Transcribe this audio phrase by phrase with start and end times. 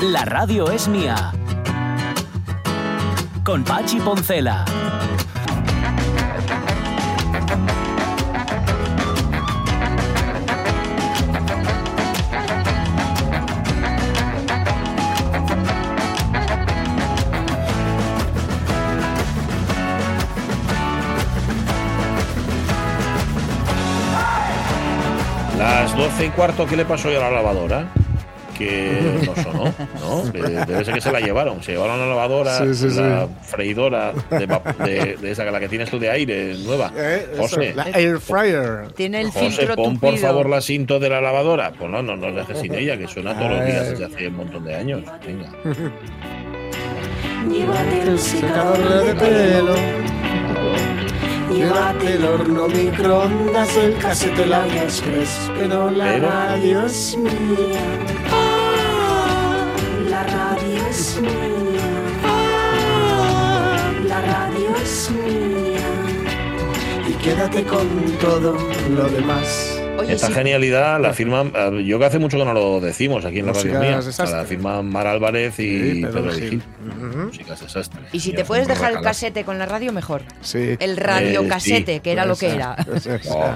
[0.00, 1.32] La radio es mía.
[3.42, 4.64] Con Pachi Poncela.
[25.58, 27.92] Las 12 y cuarto, ¿qué le pasó a la lavadora?
[28.58, 30.22] Que no sonó, ¿no?
[30.32, 31.62] Debe ser que se la llevaron.
[31.62, 33.32] Se llevaron la lavadora, Sí, sí, la sí.
[33.42, 34.46] freidora de,
[34.84, 36.90] de- de esa, la que tienes tú de aire, nueva.
[36.96, 38.92] Eh, eso, José, la air fryer.
[38.96, 41.70] Tiene el José, filtro pon por favor la cinto de la lavadora.
[41.78, 44.36] Pues no, no nos dejes sin ella, que suena todos los días desde hace un
[44.36, 45.02] montón de años.
[45.24, 45.48] Venga.
[47.48, 49.74] Llévate el Secador de pelo.
[51.52, 55.50] Llévate el horno microondas, el casete, la express.
[55.58, 57.80] Pero la radio es mía.
[67.28, 67.86] Quédate con
[68.20, 68.56] todo
[68.96, 69.78] lo demás.
[69.98, 73.24] Oye, Esta sí, genialidad la firman, eh, yo que hace mucho que no lo decimos
[73.24, 74.00] aquí en la radio mía,
[74.30, 76.62] la firman Mar Álvarez y Sí, Pedro Pedro Gil.
[77.26, 78.00] Músicas desastre.
[78.12, 80.22] y si te puedes dejar el casete con la radio, mejor.
[80.40, 80.76] Sí.
[80.78, 82.00] El radiocasete, sí.
[82.00, 82.76] que era lo que era.
[83.28, 83.54] Oh,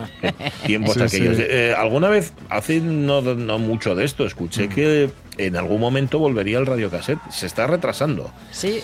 [0.66, 1.36] tiempos Sí, aquellos.
[1.36, 1.44] sí.
[1.48, 4.26] Eh, Alguna vez, hace no, no mucho de esto, Mm.
[4.26, 7.20] escuché que en algún momento volvería el radiocassette.
[7.30, 8.30] Se está retrasando.
[8.50, 8.82] Sí.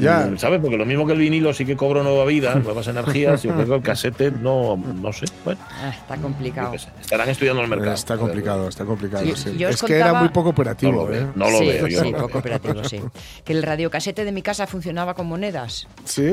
[0.00, 0.26] Ya.
[0.26, 0.60] Mm, ¿Sabes?
[0.60, 3.66] Porque lo mismo que el vinilo sí que cobra nueva vida, nuevas energías, yo creo
[3.66, 5.26] que el casete no, no sé.
[5.44, 6.74] Bueno, Ah, está complicado.
[6.74, 7.94] Estarán estudiando el mercado.
[7.94, 9.24] Está complicado, está complicado.
[9.36, 9.56] Sí.
[9.56, 11.18] yo os es que era contaba- muy poco No operativo, lo ¿eh?
[11.20, 11.32] veo.
[11.34, 11.86] No lo sí, veo.
[11.86, 13.00] Yo sí, no lo poco operativo, sí.
[13.44, 15.86] Que el radiocasete de mi casa funcionaba con monedas.
[16.04, 16.30] Sí.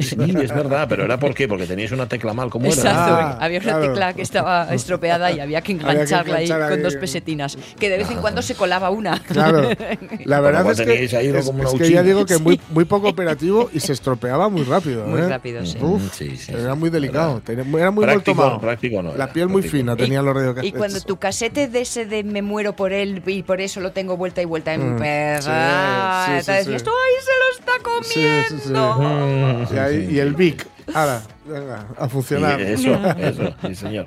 [0.00, 1.48] Sí, es verdad, pero ¿era por qué?
[1.48, 2.50] Porque teníais una tecla mal.
[2.50, 2.74] ¿Cómo era?
[2.74, 3.14] Exacto.
[3.14, 3.88] Ah, había una claro.
[3.88, 6.80] tecla que estaba estropeada y había que Había que engancharla ahí con ahí.
[6.82, 7.56] dos pesetinas.
[7.78, 9.18] Que de vez en cuando se colaba una.
[9.22, 9.68] Claro.
[10.24, 12.60] La verdad es que, teníais ahí es, como una es que ya digo que muy,
[12.70, 15.06] muy poco operativo y se estropeaba muy rápido.
[15.06, 15.28] Muy ¿eh?
[15.28, 15.78] rápido, sí.
[15.80, 17.40] Uf, Sí, sí, era muy delicado.
[17.44, 18.60] tenía- era muy mal Práctico, tomado.
[18.60, 19.78] práctico no La piel muy práctico.
[19.82, 20.78] fina tenían los Y radiocassettes.
[20.78, 24.16] cuando tu casete de ese de me muero por él y por eso lo tengo
[24.16, 26.88] vuelta y vuelta en Mm, perra, sí, sí, te sí, decías, sí.
[26.88, 28.72] ¡ay, se lo está Sí, sí, sí.
[28.72, 29.74] comiendo!
[29.74, 30.66] Y, ahí- y el Vic.
[30.92, 32.60] Ahora, venga, a funcionar.
[32.60, 34.06] Y Eso, eso, sí, señor.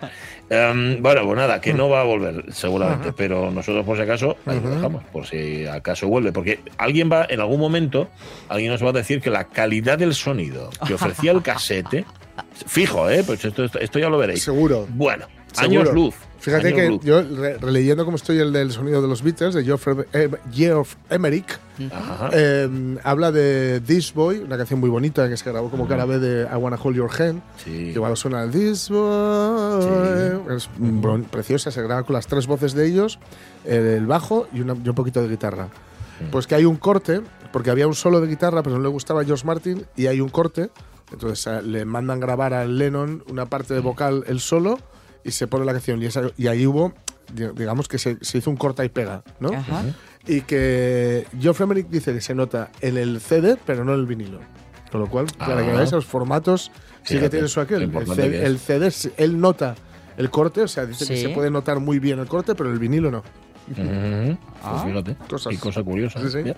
[0.49, 4.37] Em, bueno, pues nada, que no va a volver, seguramente, pero nosotros, por si acaso,
[4.45, 8.07] ahí lo dejamos, por si acaso vuelve, porque alguien va, en algún momento,
[8.47, 12.05] alguien nos va a decir que la calidad del sonido que ofrecía el casete,
[12.65, 13.23] fijo, ¿eh?
[13.25, 14.43] Pues esto, esto ya lo veréis.
[14.43, 14.87] Seguro.
[14.89, 15.81] Bueno, Seguro.
[15.81, 16.15] años luz.
[16.39, 17.01] Fíjate años que luz.
[17.03, 20.95] yo, re- releyendo como estoy el del sonido de los Beatles, de Geoff, eh, Geoff
[21.09, 21.59] Emerick,
[22.31, 26.19] eh, habla de This Boy, una canción muy bonita que se grabó como cara B
[26.19, 27.41] de I Wanna Hold Your Hand.
[27.57, 27.71] Sí.
[27.71, 30.55] Que igual suena This Boy.
[30.55, 33.19] Es bon- preciosa, se graba con las tres voces de ellos,
[33.65, 35.67] el bajo y, una- y un poquito de guitarra.
[36.31, 37.21] Pues que hay un corte,
[37.53, 40.19] porque había un solo de guitarra, pero no le gustaba a George Martin, y hay
[40.21, 40.69] un corte.
[41.11, 44.77] Entonces eh, le mandan grabar a Lennon una parte de vocal él solo
[45.27, 46.01] y se pone la canción.
[46.01, 46.93] Y, esa- y ahí hubo,
[47.33, 49.49] di- digamos que se, se hizo un corta y pega, ¿no?
[49.49, 49.83] Ajá.
[50.25, 54.05] Y que Geoff Emerick dice que se nota en el CD, pero no en el
[54.07, 54.39] vinilo.
[54.91, 55.73] Con lo cual, para que Ah.
[55.75, 56.71] veáis, los formatos
[57.03, 57.83] sí que tienen su aquel.
[57.83, 59.75] El, CD, él nota
[60.17, 62.79] el corte, o sea, dice que se puede notar muy bien el corte, pero el
[62.79, 63.23] vinilo no.
[63.77, 64.37] Ah.
[64.71, 65.51] Pues fíjate, Cosas.
[65.53, 66.21] qué cosa curiosa.
[66.21, 66.43] Sí, sí.
[66.45, 66.55] Ya.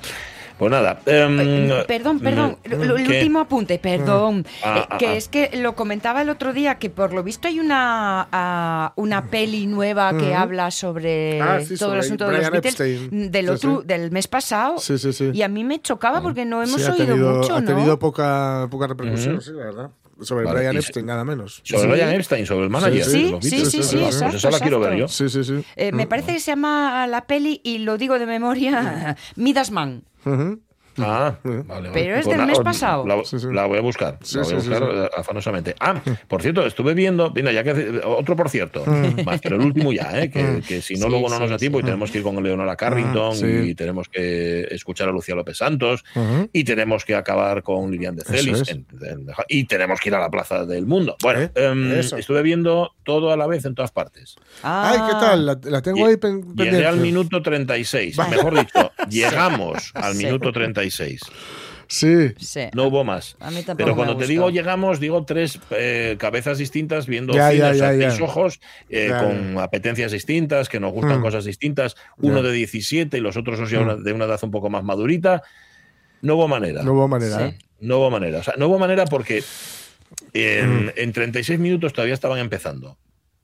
[0.60, 1.00] Pues nada.
[1.06, 4.46] em, Eh, Perdón, perdón, mm, lo- el último apunte, perdón.
[4.62, 5.14] Ah, Eh, ah, que ah.
[5.16, 9.66] es que lo comentaba el otro día, que por lo visto hay una, una peli
[9.68, 10.36] nueva que Ujú.
[10.36, 13.32] habla sobre Ah, sí, todo el asunto de los Beatles Epstein.
[13.32, 13.88] del, Sí, otro, sí.
[13.88, 14.78] del mes pasado.
[14.80, 15.32] Sí, sí, sí.
[15.34, 17.66] Y a mí me chocaba porque no hemos Sí, ha oído tenido, mucho, ha ¿no?
[17.68, 19.90] tenido poca, poca repercusión, sí, la verdad.
[20.22, 21.62] Sobre Vale, Brian Epstein, nada menos.
[21.64, 21.88] Sobre Sí.
[21.88, 23.06] Brian Epstein, sobre el manager.
[23.06, 25.08] Sí, sí, sí, sí, exacto, Pues esa la quiero ver yo.
[25.08, 25.64] Sí, sí, sí.
[25.78, 30.04] Eh, me parece que se llama la peli, y lo digo de memoria, Midas Man.
[30.24, 30.69] 哼哼。
[31.06, 31.90] Ah, vale, vale.
[31.94, 33.06] Pero es Pues del na- mes pasado.
[33.06, 33.48] La, Sí, sí.
[33.52, 34.18] la voy a buscar.
[34.22, 34.98] Sí, la voy a sí, sí, buscar sí.
[34.98, 35.76] eh, afanosamente.
[35.80, 37.32] Ah, por cierto, estuve viendo.
[37.32, 38.84] Mira, ya que otro por cierto.
[39.26, 40.30] Más, pero el último ya, ¿eh?
[40.30, 42.24] que, que si no, Sí, luego no nos sí, da tiempo y tenemos que ir
[42.24, 43.46] con Leonora Carrington Ah, sí.
[43.46, 46.04] y tenemos que escuchar a Lucía López Santos
[46.54, 48.70] y tenemos que acabar con Lilian de Celis Eso es.
[48.70, 51.16] en- en- y tenemos que ir a la Plaza del Mundo.
[51.22, 51.52] Bueno, ¿Eh?
[51.56, 54.36] em, estuve viendo todo a la vez en todas partes.
[54.64, 55.20] Ay, ¿qué Ah.
[55.20, 55.46] tal?
[55.46, 56.86] La, la tengo ahí pen- Llegué pendiente.
[56.88, 58.18] al minuto 36.
[58.30, 60.89] Mejor dicho, llegamos al minuto 36.
[60.92, 61.18] Sí.
[62.38, 62.62] Sí.
[62.76, 63.36] No hubo más.
[63.40, 67.50] A mí tampoco Pero cuando te digo llegamos, digo tres eh, cabezas distintas viendo Ya,
[67.50, 68.60] seis ojos
[68.90, 71.24] eh, Ya, con apetencias distintas, que nos gustan Mm.
[71.24, 71.96] cosas distintas.
[72.18, 72.50] Uno Ya.
[72.50, 73.78] de 17 y los otros Mm.
[73.82, 75.42] una- de una edad un poco más madurita.
[76.22, 76.84] No hubo manera.
[76.84, 77.44] No hubo manera, Sí.
[77.46, 77.58] ¿eh?
[77.80, 78.40] No hubo manera.
[78.40, 79.44] O sea, no hubo manera porque
[80.34, 80.92] en, Mm.
[80.96, 82.98] en 36 minutos todavía estaban empezando.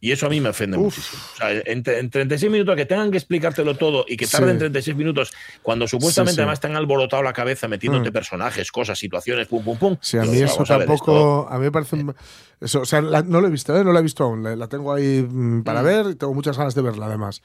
[0.05, 1.19] Y eso a mí me ofende muchísimo.
[1.33, 4.59] O sea, en, en 36 minutos que tengan que explicártelo todo y que tarden Sí.
[4.59, 6.41] 36 minutos cuando supuestamente Sí, sí.
[6.41, 8.13] además te han alborotado la cabeza metiéndote Mm.
[8.13, 9.97] personajes, cosas, situaciones, pum, pum, pum.
[10.01, 11.47] Sí, a Yo, mí eso tampoco.
[11.49, 11.95] A mí me parece.
[11.95, 12.15] un-
[12.61, 13.83] Eso, o sea, la- no lo he visto, ¿eh?
[13.83, 14.41] no la he visto aún.
[14.43, 17.41] La, la tengo ahí mm, para ver y tengo muchas ganas de verla, además.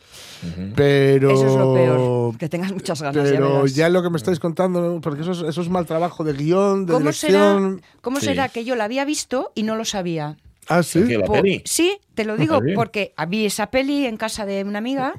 [0.77, 1.31] Pero.
[1.33, 3.25] Eso es lo peor, que tengas muchas ganas.
[3.25, 6.25] ya Pero ya lo que me estáis contando, porque eso es, eso es mal trabajo
[6.25, 7.83] de guion, de ¿Cómo será, dirección.
[8.01, 8.27] ¿cómo Sí.
[8.27, 10.37] será que yo la había visto y no lo sabía?
[10.69, 11.03] Ah, sí.
[11.65, 12.73] Sí, te lo digo, Ah, sí.
[12.75, 15.15] porque vi esa peli en casa de una amiga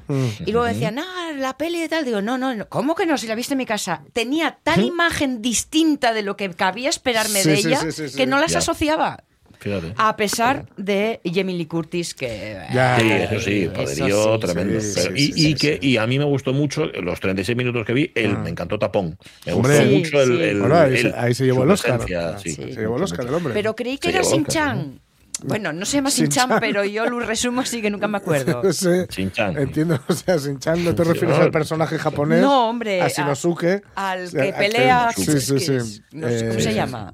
[0.46, 2.04] y luego decían, ah, la peli de tal.
[2.04, 3.18] Digo, no, no, no, ¿cómo que no?
[3.18, 4.02] Si la viste en mi casa.
[4.14, 8.08] Tenía tal imagen distinta de lo que cabía esperarme Sí, de sí, ella sí, sí,
[8.08, 8.16] sí.
[8.16, 8.58] que no las Ya.
[8.58, 9.24] asociaba.
[9.58, 9.94] Fíjate.
[9.96, 12.56] A pesar de Jamie Lee Curtis, que.
[12.74, 14.80] Ya, Sí, ya, eso sí, Eso poderío sí, tremendo.
[14.80, 17.20] sí, Pero- sí, y, sí, y sí, que, y a mí me gustó mucho, los
[17.20, 19.16] 36 minutos que vi, el, me encantó Tapón.
[19.46, 19.76] Me Hombre.
[19.76, 20.36] gustó Sí, mucho el.
[20.38, 20.42] sí.
[20.44, 22.00] el- Bueno, ahí, se- el- ahí se llevó el Oscar.
[22.42, 22.50] Sí.
[22.54, 23.54] Se llevó el Oscar el hombre.
[23.54, 25.00] Pero creí que Se era Sin Chan.
[25.44, 26.60] Bueno, no se llama Sin Sin Chan, Chan.
[26.60, 28.62] pero yo lo resumo así que nunca me acuerdo.
[28.72, 29.56] Sí, Shin-chan.
[29.58, 32.40] Entiendo, o sea, Sin-Chan no te refieres al personaje japonés.
[32.40, 33.82] No, hombre, A Shinosuke.
[33.94, 35.10] Al que pelea.
[35.16, 36.02] Sí, sí, sí.
[36.12, 37.12] no sé ¿Cómo Eh, se llama?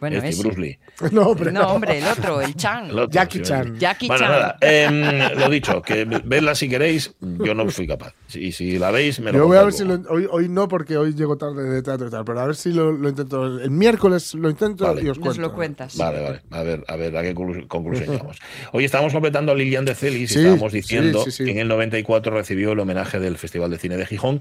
[0.00, 0.42] Bueno, Este, ese.
[0.42, 0.78] Bruce Lee.
[1.12, 1.52] No, hombre.
[1.52, 2.86] No, hombre, el otro, el Chan.
[2.90, 3.78] El otro, Jackie sí, Chan.
[3.78, 4.30] Jackie bueno, Chan.
[4.32, 8.14] nada, em, lo dicho, que vedla si queréis, yo no fui capaz.
[8.34, 10.68] Y si la veis, me lo Yo voy a ver si lo, hoy, hoy no,
[10.68, 13.58] porque hoy llego tarde de teatro y tal, pero a ver si lo, lo intento.
[13.60, 15.02] El miércoles lo intento Vale.
[15.02, 15.42] y os Nos cuento.
[15.42, 15.96] lo cuentas.
[15.96, 16.40] Vale, vale.
[16.50, 18.38] A ver, a ver a qué conclu- conclusión llegamos.
[18.72, 21.44] Hoy estábamos completando a Lilian de Celis Sí, y estábamos diciendo sí, sí, sí.
[21.44, 24.40] que en el 94 recibió el homenaje del Festival de Cine de Gijón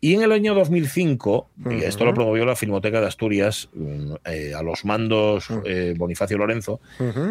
[0.00, 4.52] y en el año 2005, y esto lo promovió la Filmoteca de Asturias mm, eh,
[4.56, 6.80] a los mandos eh, Bonifacio Lorenzo,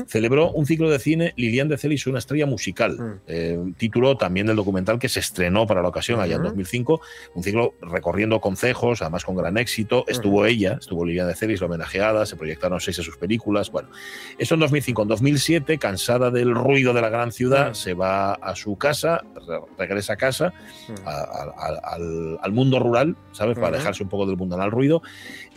[0.07, 2.97] celebró un ciclo de cine Lilian de Celis, una estrella musical.
[2.97, 3.13] Mm.
[3.27, 6.49] Eh, título también del documental que se estrenó para la ocasión allá en Ujú.
[6.49, 7.01] 2005.
[7.33, 10.05] Un ciclo recorriendo concejos, además con gran éxito.
[10.07, 13.71] Estuvo ella, estuvo Lilian de Celis, la homenajeada, se proyectaron seis de sus películas.
[13.71, 13.89] Bueno,
[14.37, 15.01] eso en 2005.
[15.01, 17.75] En 2007, cansada del ruido de la gran ciudad, Mm.
[17.75, 20.53] se va a su casa, re- regresa a casa,
[20.87, 21.07] Mm.
[21.07, 23.57] a- a- a- al, al mundo rural, ¿sabes?
[23.57, 25.01] Para dejarse un poco del mundanal ruido.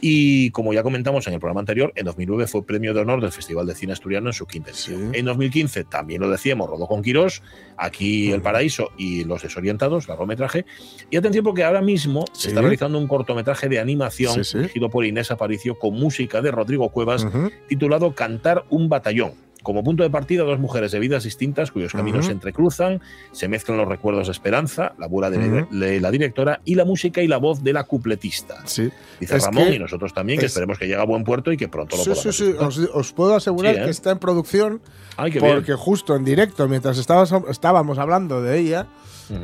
[0.01, 3.33] Y como ya comentamos en el programa anterior, en 2009 fue premio de honor del
[3.33, 5.13] Festival de Cine Asturiano en su quinta edición.
[5.13, 5.19] Sí.
[5.19, 7.43] En 2015, también lo decíamos, rodó con Quirós,
[7.77, 10.65] aquí El Paraíso y Los Desorientados, largometraje.
[11.11, 15.31] Y atención porque ahora mismo se está realizando un cortometraje de animación dirigido por Inés
[15.31, 17.27] Aparicio con música de Rodrigo Cuevas
[17.69, 19.48] titulado Cantar un batallón.
[19.63, 23.01] Como punto de partida, dos mujeres de vidas distintas cuyos caminos se entrecruzan,
[23.33, 25.77] se mezclan los recuerdos de Esperanza, la abuela de, la- Ujú.
[25.79, 28.63] de la directora y la música y la voz de la cupletista.
[28.67, 28.89] Sí.
[29.21, 31.57] Dice Es Ramón y nosotros también, que es- esperemos que llegue a buen puerto y
[31.57, 32.55] que pronto lo Sí, podamos sí.
[32.59, 33.83] Os, os puedo asegurar ¿eh?
[33.85, 34.81] que está en producción
[35.17, 35.77] Ay, porque bien.
[35.77, 38.87] justo en directo, mientras estábamos hablando de ella,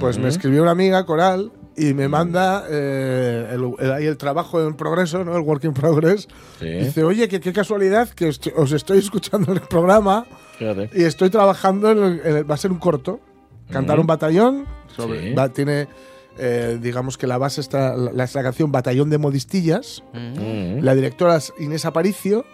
[0.01, 4.63] pues me escribió una amiga, Coral, y me manda eh, el, el- ahí el trabajo
[4.65, 5.37] en progreso, ¿no?
[5.37, 6.29] El work in progress.
[6.61, 10.25] Sí, Dice, oye, que qué casualidad que os, os estoy escuchando en el programa
[10.59, 10.91] fíjate.
[10.95, 13.21] y estoy trabajando en el, en el- va a ser un corto,
[13.71, 14.03] cantar Ujú.
[14.03, 14.67] un batallón.
[14.97, 15.35] sobre- Sí.
[15.35, 15.89] va- tiene,
[16.39, 20.03] eh, digamos que la base está la, la- canción Batallón de Modistillas.
[20.13, 20.81] Mm.
[20.83, 22.45] La directora es Inés Aparicio.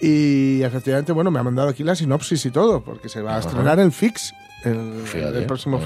[0.00, 3.38] Y efectivamente, bueno, me ha mandado aquí la sinopsis y todo, porque se va a
[3.38, 3.48] Ajá.
[3.48, 4.34] estrenar en Fix,
[4.64, 5.38] el, Fíjate.
[5.38, 5.80] el próximo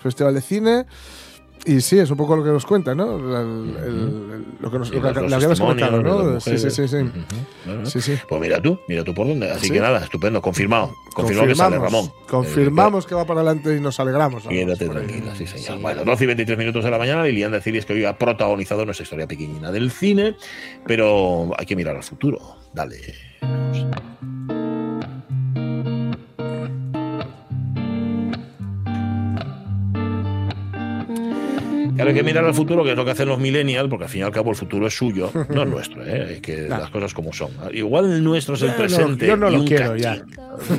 [0.00, 0.86] Festival de Cine.
[1.68, 3.18] Y sí, es un poco lo que nos cuenta, ¿no?
[3.18, 6.38] La- el- el- lo que nos, lo que habíamos comentado, ¿no?
[6.40, 6.98] Sí, sí, sí, sí.
[7.84, 8.14] Sí, sí.
[8.28, 9.50] Pues mira tú, mira tú por dónde.
[9.50, 9.72] Así Sí.
[9.72, 10.94] que nada, estupendo, confirmado.
[11.16, 12.12] Confirmado que sale Ramón.
[12.28, 14.44] confirmamos que va para adelante y nos alegramos.
[14.46, 15.80] Quédate tranquila, sí, señor.
[15.80, 18.84] Bueno, 12 y 23 minutos de la mañana, Lilian de Ciris que hoy ha protagonizado
[18.84, 20.36] nuestra historia pequeñina del cine,
[20.86, 22.38] pero hay que mirar al futuro.
[22.74, 22.96] Dale.
[31.96, 34.10] Claro, hay que mirar al futuro, que es lo que hacen los millennials, porque al
[34.10, 36.38] fin y al cabo el futuro es suyo, no es nuestro, ¿eh?
[36.40, 37.50] Que las cosas como son.
[37.72, 39.26] Igual el nuestro es el no- presente.
[39.26, 40.02] yo no lo quiero cachín.
[40.02, 40.16] ya.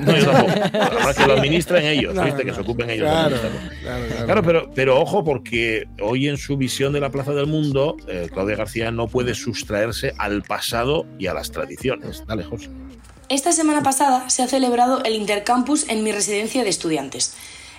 [0.06, 0.52] No, yo tampoco.
[0.74, 2.44] Además que lo administren ellos, No, ¿viste?
[2.44, 2.50] no.
[2.50, 3.06] Que se ocupen ellos.
[3.06, 3.80] de Claro, administrarlo.
[3.82, 4.26] claro, claro.
[4.26, 8.30] Claro, pero, pero ojo, porque hoy en su visión de la Plaza del Mundo, eh,
[8.34, 12.24] Claudia García no puede sustraerse al pasado y a las tradiciones.
[12.28, 12.70] Dale, José.
[13.30, 17.36] Esta semana pasada se ha celebrado el Intercampus en mi residencia de estudiantes.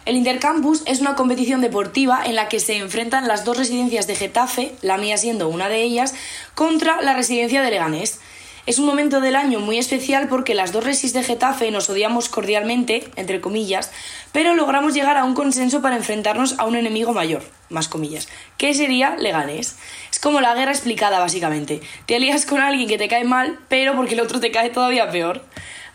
[0.08, 4.16] El Intercampus es una competición deportiva en la que se enfrentan las dos residencias de
[4.16, 6.14] Getafe, la mía siendo una de ellas,
[6.54, 8.18] contra la residencia de Leganés.
[8.64, 12.30] Es un momento del año muy especial porque las dos resis de Getafe nos odiamos
[12.30, 13.90] cordialmente, entre comillas,
[14.32, 18.72] pero logramos llegar a un consenso para enfrentarnos a un enemigo mayor, más comillas, que
[18.72, 19.76] sería Leganés.
[20.10, 21.82] Es como la guerra explicada, básicamente.
[22.06, 25.10] Te alías con alguien que te cae mal, pero porque el otro te cae todavía
[25.10, 25.44] peor.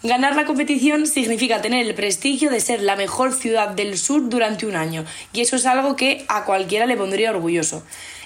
[0.05, 4.65] Ganar la competición significa tener el prestigio de ser la mejor ciudad del sur durante
[4.65, 7.85] un año, y eso es algo que a cualquiera le pondría orgulloso.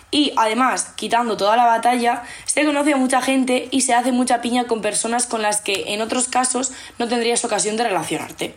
[0.09, 4.41] Y además, quitando toda la batalla, se conoce a mucha gente y se hace mucha
[4.41, 8.55] piña con personas con las que en otros casos no tendrías ocasión de relacionarte.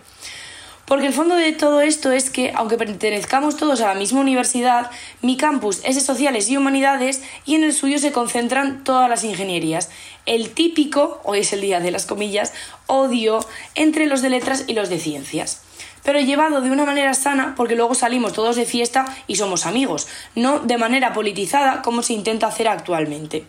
[0.87, 4.91] Porque el fondo de todo esto es que, aunque pertenezcamos todos a la misma universidad,
[5.23, 9.23] mi campus es de sociales y humanidades y en el suyo se concentran todas las
[9.23, 9.91] ingenierías.
[10.27, 12.53] El típico, hoy es el día de las comillas,
[12.87, 13.41] odio
[13.77, 15.63] entre los de letras y los de ciencias
[16.05, 20.09] pero llevado de una manera sana porque luego salimos todos de fiesta y somos amigos,
[20.35, 23.45] no de manera politizada como se intenta hacer actualmente.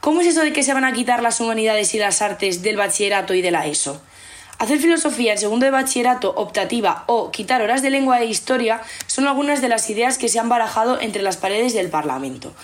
[0.00, 2.76] ¿Cómo es eso de que se van a quitar las humanidades y las artes del
[2.76, 4.00] bachillerato y de la ESO?
[4.58, 9.26] Hacer filosofía en segundo de bachillerato optativa o quitar horas de lengua e historia son
[9.28, 12.54] algunas de las ideas que se han barajado entre las paredes del Parlamento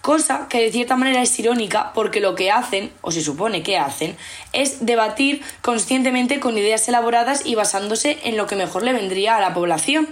[0.00, 3.76] cosa que de cierta manera es irónica porque lo que hacen, o se supone que
[3.76, 4.16] hacen,
[4.54, 9.40] es debatir conscientemente con ideas elaboradas y basándose en lo que mejor le vendría a
[9.40, 10.08] la población.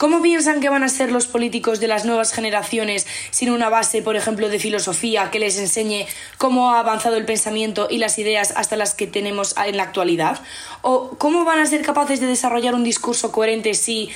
[0.00, 4.00] ¿Cómo piensan que van a ser los políticos de las nuevas generaciones sin una base,
[4.00, 6.06] por ejemplo, de filosofía que les enseñe
[6.38, 10.40] cómo ha avanzado el pensamiento y las ideas hasta las que tenemos en la actualidad?
[10.80, 14.08] ¿O cómo van a ser capaces de desarrollar un discurso coherente si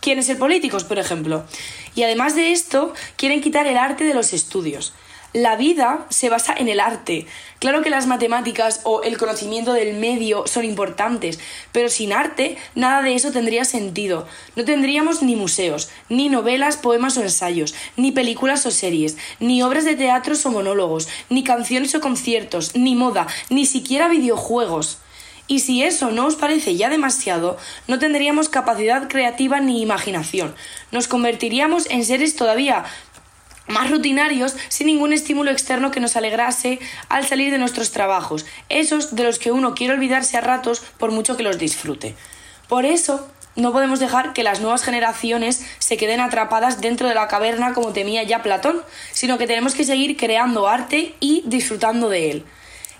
[0.00, 1.44] quieren ser políticos, por ejemplo.
[1.94, 4.92] Y además de esto, quieren quitar el arte de los estudios.
[5.34, 7.26] La vida se basa en el arte.
[7.58, 11.40] Claro que las matemáticas o el conocimiento del medio son importantes,
[11.72, 14.26] pero sin arte nada de eso tendría sentido.
[14.56, 19.86] No tendríamos ni museos, ni novelas, poemas o ensayos, ni películas o series, ni obras
[19.86, 24.98] de teatros o monólogos, ni canciones o conciertos, ni moda, ni siquiera videojuegos.
[25.48, 27.56] Y si eso no os parece ya demasiado,
[27.88, 30.54] no tendríamos capacidad creativa ni imaginación.
[30.92, 32.84] Nos convertiríamos en seres todavía
[33.66, 36.78] más rutinarios sin ningún estímulo externo que nos alegrase
[37.08, 41.10] al salir de nuestros trabajos, esos de los que uno quiere olvidarse a ratos por
[41.10, 42.14] mucho que los disfrute.
[42.68, 47.28] Por eso, no podemos dejar que las nuevas generaciones se queden atrapadas dentro de la
[47.28, 52.30] caverna como temía ya Platón, sino que tenemos que seguir creando arte y disfrutando de
[52.30, 52.44] él.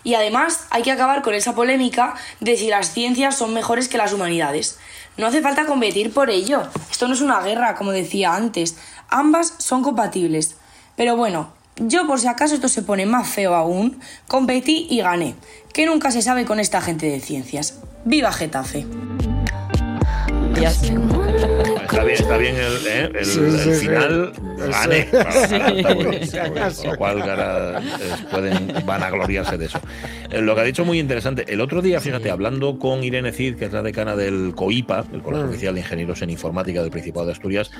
[0.04, 3.98] Y además hay que acabar con esa polémica de si las ciencias son mejores que
[3.98, 4.78] las humanidades.
[5.16, 6.64] No hace falta competir por ello.
[6.90, 8.76] Esto no es una guerra, como decía antes.
[9.08, 10.56] Ambas son compatibles.
[10.96, 15.34] Pero bueno, yo por si acaso esto se pone más feo aún, competí y gané.
[15.72, 17.78] Que nunca se sabe con esta gente de ciencias.
[18.04, 18.86] ¡Viva Getafe!
[21.92, 23.10] Está bien, está bien el, ¿eh?
[23.14, 23.16] el,
[23.68, 24.32] el final,
[24.70, 25.08] gane.
[26.86, 27.82] Lo cual ahora
[28.30, 29.78] pueden vanagloriarse de eso.
[30.30, 31.44] Eh, Lo que ha dicho muy interesante.
[31.52, 35.20] El otro día, fíjate, hablando con Irene Cid, que es la decana del COIPA, el
[35.22, 37.70] Colegio Oficial de Ingenieros en Informática del Principado de Asturias,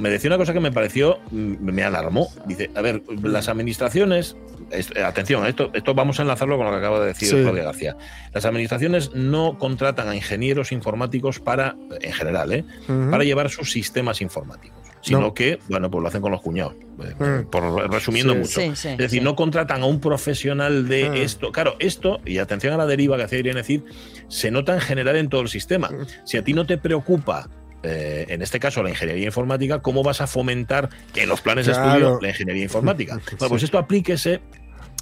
[0.00, 2.28] me decía una cosa que me pareció, mm, me alarmó.
[2.46, 4.36] Dice, a ver, las administraciones,
[4.72, 7.36] es- eh, atención, esto, esto vamos a enlazarlo con lo que acaba de decir Sí.
[7.42, 7.96] Claudia García.
[8.32, 12.64] Las administraciones no contratan a ingenieros informáticos para, en general, ¿eh?
[13.10, 15.34] Para llevar sus sistemas informáticos, sino No.
[15.34, 17.50] que, bueno, pues lo hacen con los cuñados, eh, Mm.
[17.50, 18.38] por resumiendo Sí.
[18.38, 18.60] mucho.
[18.60, 21.14] Sí, sí, es decir, no contratan a un profesional de Mm.
[21.14, 21.52] esto.
[21.52, 23.82] Claro, esto, y atención a la deriva que hacía Irene Cid,
[24.28, 25.88] se nota en general en todo el sistema.
[25.88, 26.06] Mm.
[26.26, 27.48] Si a ti no te preocupa
[27.86, 31.72] eh, en este caso la ingeniería informática, ¿cómo vas a fomentar en los planes de
[31.72, 33.20] estudio la ingeniería informática?
[33.38, 34.40] Bueno, pues esto aplíquese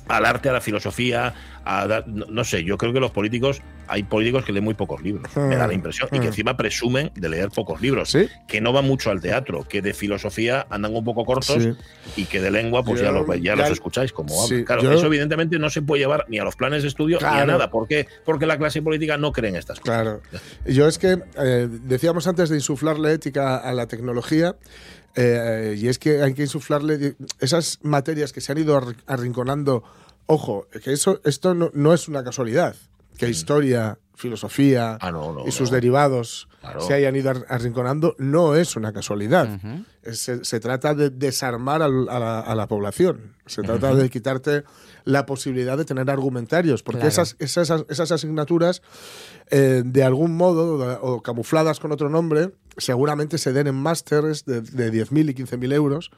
[0.09, 3.63] al arte, a la filosofía, a dar- no, no sé, yo creo que los políticos,
[3.87, 6.29] hay políticos que leen muy pocos libros, me da la impresión, y que Mm.
[6.29, 8.29] encima presumen de leer pocos libros, Sí.
[8.49, 11.73] que no van mucho al teatro, que de filosofía andan un poco cortos Sí.
[12.17, 14.59] y que de lengua pues Yo- ya, los, ya ya- los escucháis como hablan.
[14.61, 17.19] Sí, Claro, yo- eso evidentemente no se puede llevar ni a los planes de estudio
[17.21, 18.09] ni a nada, ¿por qué?
[18.25, 20.03] Porque la clase política no cree en estas cosas.
[20.03, 20.21] Claro.
[20.67, 24.57] Yo es que eh, decíamos antes de insuflarle ética a la tecnología.
[25.15, 29.83] Eh, y es que hay que insuflarle esas materias que se han ido arri- arrinconando.
[30.27, 32.75] Ojo, que eso, esto no, no es una casualidad.
[33.19, 34.97] Que historia, filosofía.
[35.01, 35.75] Ah, no, no, y sus no.
[35.77, 36.81] derivados Claro.
[36.81, 39.61] se hayan ido ar- arrinconando no es una casualidad.
[40.13, 43.35] Se, se trata de desarmar al- a, la, a la población.
[43.47, 44.65] Se trata de quitarte
[45.05, 46.83] la posibilidad de tener argumentarios.
[46.83, 47.09] Porque Claro.
[47.11, 48.83] esas, esas, esas asignaturas,
[49.51, 54.61] eh, de algún modo, o camufladas con otro nombre, seguramente se den en másteres de,
[54.61, 56.11] de 10.000 y 15.000 euros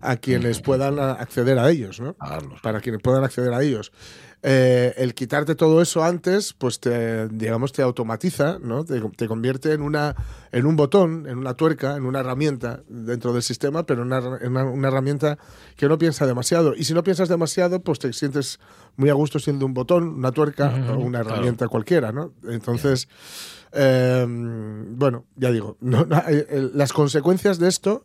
[0.00, 2.16] a quienes puedan acceder a ellos, ¿no?
[2.62, 3.92] Para quienes puedan acceder a ellos.
[4.44, 8.84] Eh, el quitarte todo eso antes, pues te, digamos, te automatiza, ¿no?
[8.84, 10.14] Te, te convierte en una,
[10.52, 14.50] en un botón, en una tuerca, en una herramienta dentro del sistema, pero una, en
[14.52, 15.38] una, una herramienta
[15.76, 16.74] que no piensa demasiado.
[16.76, 18.60] Y si no piensas demasiado, pues te sientes
[18.96, 22.32] muy a gusto siendo un botón, una tuerca o una herramienta cualquiera, ¿no?
[22.48, 23.08] Entonces,
[23.72, 26.22] eh, bueno, ya digo, no- no,
[26.74, 28.04] las consecuencias de esto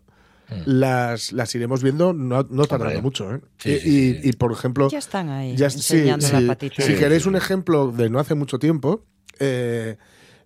[0.66, 3.02] las, las iremos viendo no, no tardando Hombre.
[3.02, 3.34] mucho.
[3.36, 3.42] ¿eh?
[3.58, 4.30] Sí, y, sí, y- sí.
[4.30, 6.34] y, por ejemplo, Ya están ahí ya- enseñando sí.
[6.34, 6.84] la patita.
[6.84, 9.06] Si queréis un ejemplo de no hace mucho tiempo,
[9.40, 9.98] eh,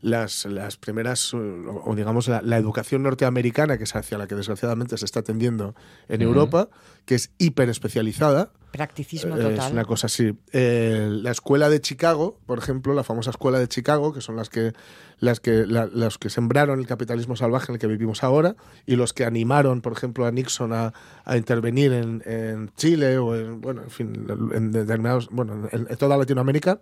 [0.01, 1.39] las, las primeras, o
[1.86, 5.75] o digamos la, la educación norteamericana, que es hacia la que desgraciadamente se está tendiendo
[6.08, 6.70] en Europa,
[7.06, 9.67] que es hiper especializada, Practicismo Eh, total.
[9.67, 10.38] Es una cosa así.
[10.51, 14.50] Eh, la escuela de Chicago, por ejemplo, la famosa escuela de Chicago, que son las
[14.50, 14.74] que,
[15.19, 18.55] las que, la- los que sembraron el capitalismo salvaje en el que vivimos ahora
[18.86, 20.93] y los que animaron, por ejemplo, a Nixon a,
[21.25, 25.97] a intervenir en, en Chile o en, bueno, en fin, en determinados, bueno, en, en
[25.97, 26.79] toda Latinoamérica.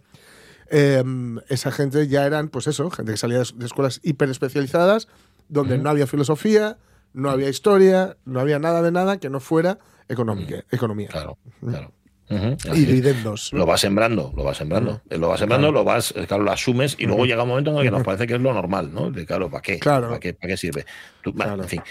[0.72, 1.04] eh,
[1.50, 5.08] esa gente ya eran, pues eso, gente que salía de, de escuelas hiper especializadas,
[5.48, 6.78] donde no había filosofía,
[7.14, 9.78] no había historia, no había nada de nada que no fuera
[10.10, 11.92] económica, economía Claro, claro.
[12.28, 13.54] Y dividendos.
[13.54, 15.00] Lo vas sembrando, lo vas sembrando.
[15.12, 17.78] Lo vas sembrando, lo vas, eh, claro, lo asumes y luego llega un momento en
[17.78, 19.12] el que nos parece que es lo normal, ¿no?
[19.12, 19.78] De, claro, ¿para qué?
[19.78, 20.08] Claro.
[20.08, 20.86] ¿Para qué, para qué sirve?
[21.22, 21.64] Tú- bueno, Claro.
[21.64, 21.82] En fin.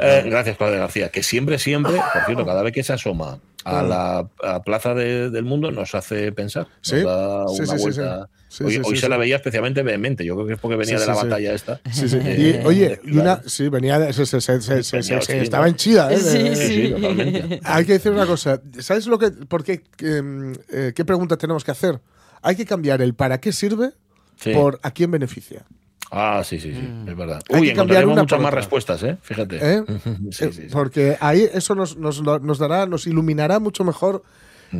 [0.00, 1.10] Eh, gracias, Claudia García.
[1.10, 5.28] Que siempre, siempre, por cierto, cada vez que se asoma a la a plaza de-
[5.28, 6.68] del mundo nos hace pensar.
[6.68, 7.02] Nos Sí.
[7.02, 8.28] da una sí, sí, vuelta.
[8.52, 8.64] Sí.
[8.64, 10.24] Hoy sí, hoy sí, se la veía especialmente vehemente.
[10.24, 11.26] Yo creo que es porque venía Sí, de la sí, sí.
[11.28, 11.80] batalla esta.
[11.90, 12.18] Sí, sí.
[12.22, 13.48] Eh, Y, oye, y una, claro.
[13.48, 16.12] sí, venía, de- se, se- se- se- se- se- Sí, estaba en chida.
[16.12, 16.18] ¿eh?
[16.18, 17.60] Sí, Sí, sí, totalmente.
[17.64, 18.60] Hay que decir una cosa.
[18.80, 22.00] ¿Sabes lo que, por qué, mm, eh, qué pregunta tenemos que hacer?
[22.42, 23.92] Hay que cambiar el para qué sirve
[24.36, 24.52] Sí.
[24.52, 25.64] por a quién beneficia.
[26.10, 27.40] Ah, sí, sí, sí, es verdad.
[27.48, 29.16] Hay Uy, que cambiar encontraremos una muchas más respuestas, ¿eh?
[29.22, 29.58] Fíjate.
[29.62, 29.82] ¿eh?
[30.30, 30.62] Sí, sí, sí.
[30.70, 34.22] Porque ahí eso nos, nos dará, nos iluminará mucho mejor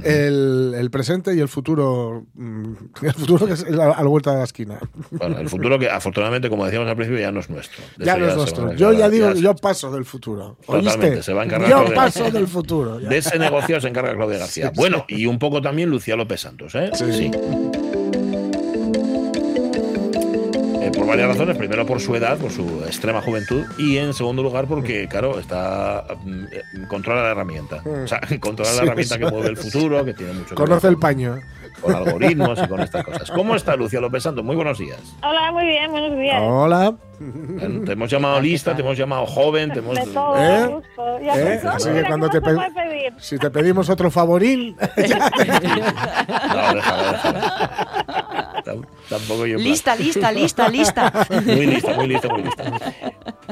[0.05, 2.25] el, el presente y el futuro.
[2.35, 2.73] mm,
[3.03, 4.79] El futuro que es a la, a la vuelta de la esquina.
[5.11, 7.83] Bueno, el futuro que afortunadamente, como decíamos al principio, ya no es nuestro.
[7.99, 8.73] Ya no es nuestro.
[8.75, 10.57] Yo ya digo, yo paso del futuro.
[10.65, 11.23] Totalmente, ¿Oíste?
[11.23, 12.39] se va a encargar Yo Claudia paso García.
[12.41, 13.01] del futuro.
[13.01, 13.09] ya.
[13.09, 14.73] De ese negocio se encarga Claudia García.
[14.83, 16.91] Bueno, y un poco también Lucía López Santos, ¿eh?
[16.95, 17.31] Sí.
[21.13, 21.57] Varias razones.
[21.57, 23.65] Primero, por su edad, por su extrema juventud.
[23.79, 27.83] Y en segundo lugar, porque, claro, está mm, controla la herramienta.
[27.85, 30.89] O sea, controla Sí, la herramienta que mueve el futuro, que tiene mucho que Conoce
[30.89, 31.39] el paño.
[31.81, 33.31] con algoritmos y con estas cosas.
[33.31, 34.45] ¿Cómo está Lucía López Santos?
[34.45, 35.01] Muy buenos días.
[35.23, 36.41] Hola, muy bien, buenos días.
[36.41, 36.95] Hola.
[37.87, 39.95] Te hemos llamado lista, te hemos llamado joven, te hemos...
[39.95, 40.67] De todo ¿Eh?
[40.67, 41.21] gusto.
[41.21, 41.61] Ya ¿Eh?
[41.73, 43.13] Así que cuando ¿qué te pedir?
[43.19, 47.39] Si te pedimos otro favorín, No, déjalo, déjalo.
[49.09, 49.57] Tam- Tampoco yo...
[49.57, 51.13] en plan- Lista, lista, lista, lista.
[51.47, 52.65] Muy lista, muy lista, muy lista.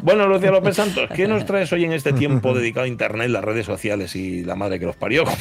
[0.03, 3.45] Bueno, Lucía López Santos, ¿qué nos traes hoy en este tiempo dedicado a Internet, las
[3.45, 5.25] redes sociales y la madre que los parió?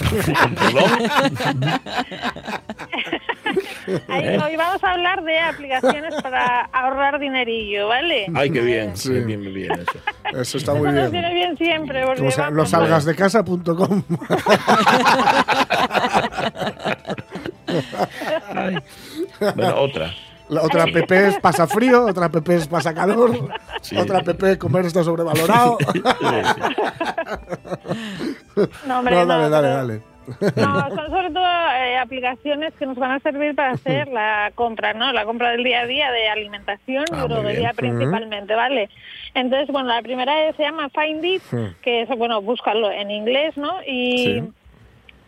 [4.10, 4.38] ¿Eh?
[4.45, 8.28] Hoy vamos a hablar de aplicaciones para ahorrar dinerillo, ¿vale?
[8.36, 9.10] Ay, qué bien, Sí.
[9.10, 10.00] qué bien, bien eso.
[10.39, 11.12] eso está Eso muy bien.
[11.12, 12.04] viene bien siempre.
[12.15, 14.04] Como sea, los salgasdecasa.com.
[19.39, 20.13] Bueno, otra.
[20.49, 23.49] La otra app es pasa frío, otra app es pasa calor,
[23.82, 23.95] Sí.
[23.97, 25.78] otra app es comer está sobrevalorado.
[28.88, 30.02] No, hombre, No, no, dale, dale, dale.
[30.58, 34.93] No, son sobre todo eh, aplicaciones que nos van a servir para hacer la compra,
[34.93, 35.12] ¿no?
[35.12, 37.95] La compra del día a día de alimentación Ah, y droguería bien.
[37.95, 38.89] principalmente, ¿vale?
[39.34, 41.41] Entonces, bueno, la primera se llama Find It,
[41.82, 43.82] que es, bueno, búscalo en inglés, ¿no?
[43.88, 44.43] Y, Sí.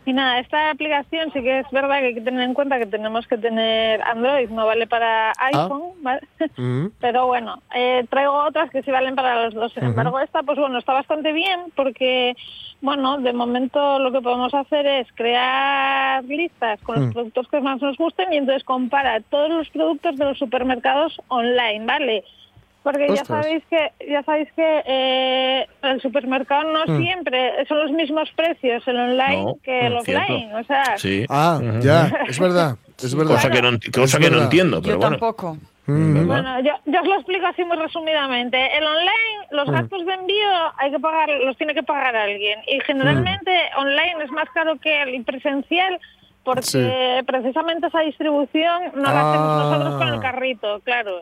[0.04, 2.86] Y nada, esta aplicación sí que es verdad que hay que tener en cuenta que
[2.86, 6.20] tenemos que tener Android, no vale para iPhone, ¿vale?
[6.56, 6.86] Mm.
[7.00, 9.72] Pero bueno, eh, traigo otras que sí valen para los dos.
[9.72, 12.34] Sin embargo, esta, pues bueno, está bastante bien porque,
[12.80, 17.12] bueno, de momento lo que podemos hacer es crear listas con los Mm.
[17.12, 21.84] productos que más nos gusten y entonces compara todos los productos de los supermercados online,
[21.86, 22.24] ¿vale?
[22.82, 25.51] Porque ya sabéis que ya sabéis que eh,
[25.92, 27.02] el supermercado no Mm.
[27.02, 30.22] siempre son los mismos precios el online No, que el mm, cierto.
[30.34, 31.24] offline, o sea, Sí.
[31.28, 33.34] Ah, ya, es verdad, es verdad.
[33.36, 35.16] Cosa que no, cosa Es que no entiendo, pero Yo bueno.
[35.18, 35.56] tampoco.
[35.86, 36.26] Mm.
[36.28, 38.56] Bueno, yo, yo os lo explico así muy resumidamente.
[38.78, 39.72] El online, los Mm.
[39.72, 42.60] gastos de envío hay que pagar, los tiene que pagar alguien.
[42.68, 45.98] Y generalmente online es más caro que el presencial
[46.44, 46.88] porque Sí.
[47.26, 49.58] precisamente esa distribución no la hacemos Ah.
[49.70, 51.20] nosotros con el carrito, claro.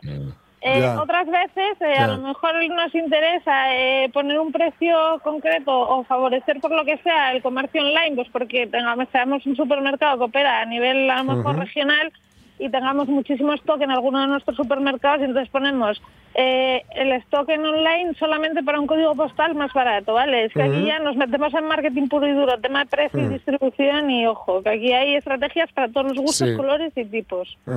[0.62, 0.86] Eh.
[1.00, 6.60] Otras veces eh, a lo mejor nos interesa eh, poner un precio concreto o favorecer
[6.60, 10.60] por lo que sea el comercio online, pues porque tengamos, seamos un supermercado que opera
[10.60, 12.12] a nivel a lo mejor regional
[12.58, 16.02] y tengamos muchísimo stock en alguno de nuestros supermercados y entonces ponemos
[16.34, 20.44] eh, el stock en online solamente para un código postal más barato, ¿vale?
[20.44, 23.28] Es que aquí ya nos metemos en marketing puro y duro, tema de precio y
[23.28, 26.56] distribución y ojo, que aquí hay estrategias para todos los gustos, Sí.
[26.56, 27.56] colores y tipos.
[27.64, 27.76] Mm.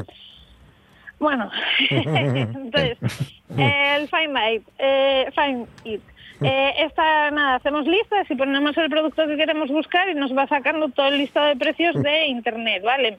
[1.24, 1.50] Bueno,
[1.90, 2.98] entonces,
[3.58, 4.68] eh, el Find It.
[4.78, 6.02] Eh, find it.
[6.42, 10.48] Eh, esta, nada, hacemos listas y ponemos el producto que queremos buscar y nos va
[10.48, 13.18] sacando todo el listado de precios de Internet, ¿vale?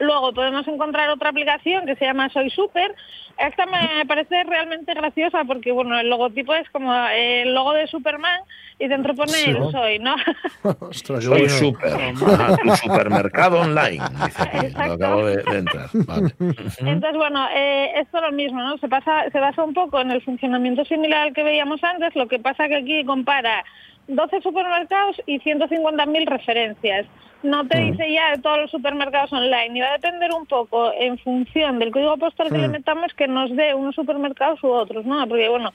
[0.00, 2.94] Luego podemos encontrar otra aplicación que se llama Soy Super.
[3.38, 8.40] Esta me parece realmente graciosa porque, bueno, el logotipo es como el logo de Superman
[8.80, 9.50] y dentro pone Sí.
[9.50, 10.16] el Soy, ¿no?
[10.80, 11.48] Ostras, Soy bueno.
[11.48, 12.14] super.
[12.62, 14.02] Tu supermercado online.
[14.24, 14.56] Dice aquí.
[14.56, 14.92] Lo Exacto.
[14.94, 15.86] acabo de, de entrar.
[15.92, 16.34] Vale.
[16.78, 18.76] Entonces, bueno, eh, esto lo mismo, ¿no?
[18.78, 22.26] Se, pasa, se basa un poco en el funcionamiento similar al que veíamos antes, lo
[22.26, 23.64] que pasa que aquí compara
[24.08, 27.06] 12 supermercados y 150.000 referencias.
[27.42, 29.78] No te dice ya de todos los supermercados online.
[29.78, 33.28] Y va a depender un poco en función del código postal que le metamos que
[33.28, 35.24] nos dé unos supermercados u otros, ¿no?
[35.28, 35.72] Porque, bueno,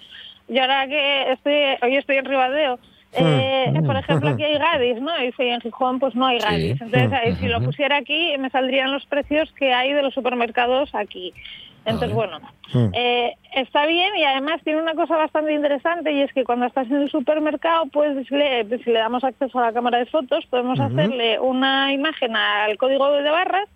[0.50, 2.80] yo ahora que estoy, hoy estoy en Ribadeo,
[3.16, 5.24] eh, por ejemplo, aquí hay Gadis, ¿no?
[5.24, 6.82] Y si en Gijón, pues no hay Gadis.
[6.82, 10.94] Entonces, ahí, si lo pusiera aquí, me saldrían los precios que hay de los supermercados
[10.96, 11.34] aquí.
[11.86, 12.40] Entonces, bueno,
[12.94, 16.88] eh, está bien y además tiene una cosa bastante interesante y es que cuando estás
[16.88, 20.80] en el supermercado, pues le, si le damos acceso a la cámara de fotos, podemos
[20.80, 23.70] hacerle una imagen al código de barras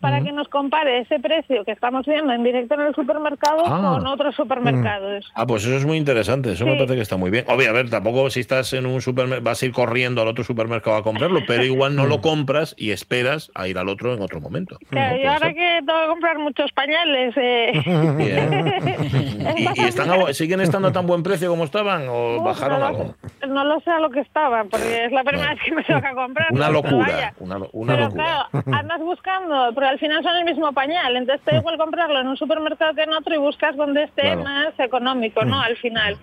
[0.00, 3.94] para que nos compare ese precio que estamos viendo en directo en el supermercado Ah.
[3.94, 5.30] con otros supermercados.
[5.34, 6.76] Ah, pues eso es muy interesante, eso me Sí.
[6.78, 7.44] parece que está muy bien.
[7.48, 10.44] Obvio, a ver, tampoco si estás en un supermercado, vas a ir corriendo al otro
[10.44, 14.22] supermercado a comprarlo, pero igual no lo compras y esperas a ir al otro en
[14.22, 14.78] otro momento.
[14.90, 15.16] Claro, ¿No?
[15.16, 15.54] Puede ahora ser.
[15.54, 17.72] que tengo que comprar muchos pañales, eh,
[18.16, 18.72] Bien.
[19.56, 22.80] ¿Y, y están a siguen estando a tan buen precio como estaban o Uf, bajaron
[22.80, 23.14] no, algo?
[23.42, 25.82] lo, no lo sé a lo que estaban, porque es la primera vez que me
[25.84, 26.52] toca comprar.
[26.52, 27.34] Una pero locura, vaya.
[27.40, 28.48] una, una pero locura.
[28.52, 32.28] claro, andas buscando, al final son el mismo pañal, entonces te da igual comprarlo en
[32.28, 34.42] un supermercado que en otro y buscas donde esté Claro.
[34.44, 35.60] más económico, ¿no?
[35.60, 36.16] Al final.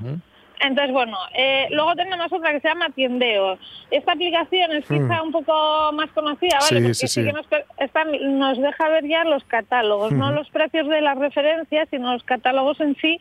[0.61, 3.57] Entonces, bueno, eh, luego tenemos otra que se llama Tiendeo.
[3.91, 6.93] Esta aplicación es quizá un poco más conocida, ¿vale?
[6.93, 7.45] Sí, Porque sí, que nos,
[7.77, 12.23] esta nos deja ver ya los catálogos, no los precios de las referencias, sino los
[12.23, 13.17] catálogos en sí.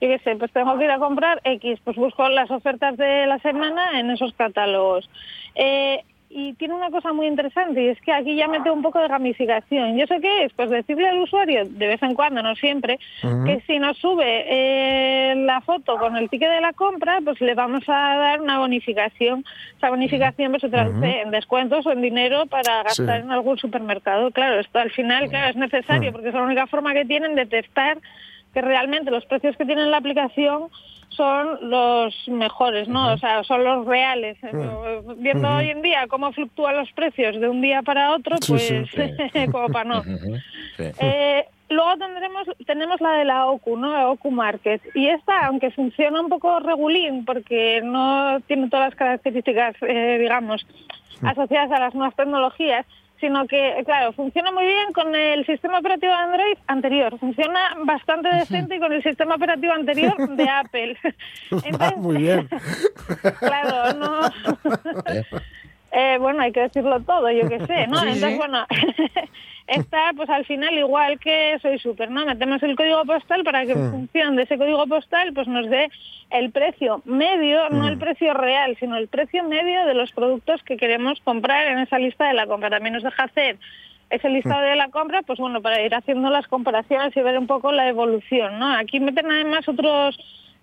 [0.00, 3.26] Yo qué sé, pues tengo que ir a comprar X, pues busco las ofertas de
[3.26, 5.08] la semana en esos catálogos.
[5.56, 8.98] Eh, y tiene una cosa muy interesante y es que aquí ya mete un poco
[9.00, 9.98] de gamificación.
[9.98, 10.52] ¿Y eso qué es?
[10.52, 12.98] Pues decirle al usuario, de vez en cuando, no siempre,
[13.44, 17.54] que si nos sube eh, la foto con el ticket de la compra, pues le
[17.54, 19.44] vamos a dar una bonificación.
[19.76, 23.24] Esa bonificación pues, se traduce en descuentos o en dinero para gastar Sí.
[23.24, 24.30] en algún supermercado.
[24.30, 27.46] Claro, esto al final claro, es necesario porque es la única forma que tienen de
[27.46, 27.98] testar
[28.56, 30.70] que realmente los precios que tiene la aplicación
[31.10, 33.12] son los mejores, ¿no?
[33.12, 34.38] O sea, son los reales.
[34.42, 38.62] Eh, Viendo hoy en día cómo fluctúan los precios de un día para otro, pues
[38.62, 39.46] sí.
[39.52, 40.02] como para no.
[40.02, 40.84] Sí.
[41.00, 43.92] Eh, luego tendremos tenemos la de la OCU, ¿no?
[43.92, 44.80] La OCU Market.
[44.94, 50.66] Y esta, aunque funciona un poco regulín, porque no tiene todas las características, eh, digamos,
[51.20, 52.86] asociadas a las nuevas tecnologías,
[53.20, 57.18] sino que, claro, funciona muy bien con el sistema operativo de Android anterior.
[57.18, 60.96] Funciona bastante decente con el sistema operativo anterior de Apple.
[61.50, 62.48] Entonces, muy bien.
[63.40, 64.20] claro, no...
[65.98, 67.96] Eh, bueno, hay que decirlo todo, yo qué sé, ¿no?
[68.00, 68.36] Sí, Entonces, sí.
[68.36, 68.66] bueno,
[69.66, 72.26] está pues al final igual que Soy Super, ¿no?
[72.26, 75.88] Metemos el código postal para que en función de ese código postal pues nos dé
[76.28, 80.76] el precio medio, no el precio real, sino el precio medio de los productos que
[80.76, 82.68] queremos comprar en esa lista de la compra.
[82.68, 83.56] También nos deja hacer
[84.10, 87.46] ese listado de la compra, pues bueno, para ir haciendo las comparaciones y ver un
[87.46, 88.70] poco la evolución, ¿no?
[88.74, 90.18] Aquí meten además otros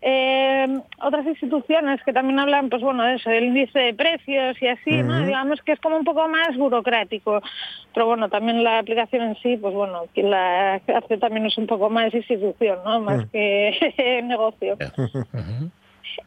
[0.06, 4.68] eh, otras instituciones que también hablan, pues bueno, de eso, del índice de precios y
[4.68, 5.26] así, ¿no?
[5.26, 7.42] Digamos que es como un poco más burocrático.
[7.94, 11.68] Pero bueno, también la aplicación en sí, pues bueno, quien la hace también es un
[11.68, 13.00] poco más institución, ¿no?
[13.00, 14.78] Más que negocio.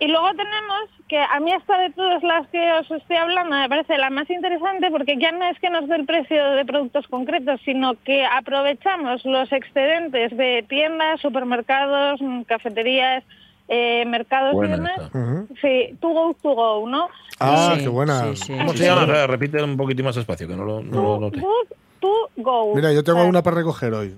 [0.00, 3.68] Y luego tenemos que a mí esta de todas las que os estoy hablando me
[3.68, 7.06] parece la más interesante porque ya no es que nos dé el precio de productos
[7.06, 13.22] concretos, sino que aprovechamos los excedentes de tiendas, supermercados, mm, cafeterías,
[13.68, 15.00] eh, mercados Buena y demás.
[15.02, 15.18] esta.
[15.18, 15.48] Ujú.
[15.60, 17.08] Sí, to go, to go, ¿no?
[17.38, 18.34] Ah, Sí, qué buena.
[18.34, 18.56] sí, sí.
[18.56, 19.26] ¿Cómo se llama?
[19.26, 21.40] Repite un poquito más espacio, que no lo, no lo To, noté.
[21.40, 21.66] good,
[22.00, 22.74] to go.
[22.74, 24.14] Mira, yo tengo Ah, una para recoger hoy.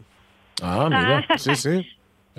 [0.63, 1.25] Ah, mira.
[1.37, 1.87] Sí, sí.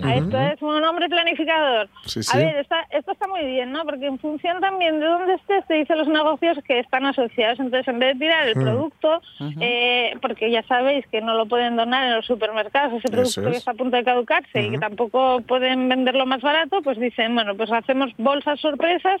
[0.08, 1.88] Esto es un hombre planificador.
[2.06, 2.30] Sí, sí.
[2.36, 3.84] A ver, está- esto está muy bien, ¿no?
[3.84, 7.60] Porque en función también de dónde estés, te dice los negocios que están asociados.
[7.60, 9.20] Entonces, en vez de tirar el producto,
[9.60, 13.52] eh, porque ya sabéis que no lo pueden donar en los supermercados, ese producto es.
[13.52, 17.34] que está a punto de caducarse y que tampoco pueden venderlo más barato, pues dicen,
[17.34, 19.20] bueno, pues hacemos bolsas sorpresas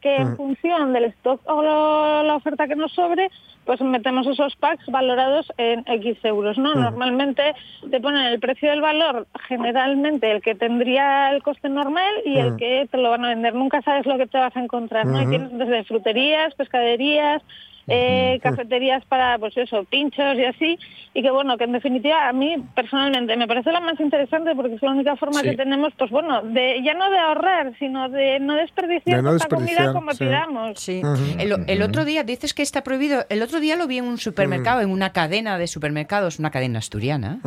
[0.00, 3.30] que en función del stock o lo- la oferta que nos sobre,
[3.70, 6.74] pues metemos esos packs valorados en X euros, ¿no?
[6.74, 7.54] Normalmente
[7.88, 12.56] te ponen el precio del valor, generalmente el que tendría el coste normal y el
[12.56, 13.54] que te lo van a vender.
[13.54, 15.22] Nunca sabes lo que te vas a encontrar, ¿no?
[15.22, 17.42] Y tienes desde fruterías, pescaderías,
[17.90, 20.78] eh, cafeterías para, pues eso, pinchos y así,
[21.12, 24.74] y que bueno, que en definitiva a mí personalmente me parece la más interesante porque
[24.76, 25.50] es la única forma Sí.
[25.50, 29.30] que tenemos, pues bueno, de ya no de ahorrar, sino de no desperdiciar De no
[29.36, 30.18] tanta comida como sí.
[30.24, 30.78] pidamos.
[30.78, 31.02] Sí.
[31.38, 33.24] el, el otro día dices que está prohibido.
[33.28, 36.78] El otro día lo vi en un supermercado, en una cadena de supermercados, una cadena
[36.78, 37.40] asturiana,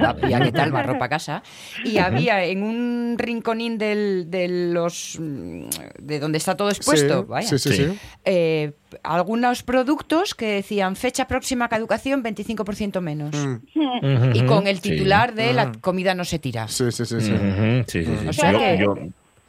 [0.00, 0.72] Tapia, ¿qué tal?
[0.72, 1.42] Más ropa casa.
[1.84, 7.48] Y había en un rinconín del, de los de donde está todo expuesto, sí, vaya,
[7.48, 7.84] sí, sí, Sí.
[7.86, 7.98] sí.
[8.24, 13.34] eh, algunos productos que decían fecha próxima caducación 25% menos.
[13.34, 14.34] Mm.
[14.34, 14.90] Y con el Sí.
[14.90, 16.68] titular de la comida no se tira.
[16.68, 17.32] Sí, sí, sí, sí.
[17.32, 18.28] Ujú, Sí, sí, sí.
[18.28, 18.96] O sea Yo- que- yo-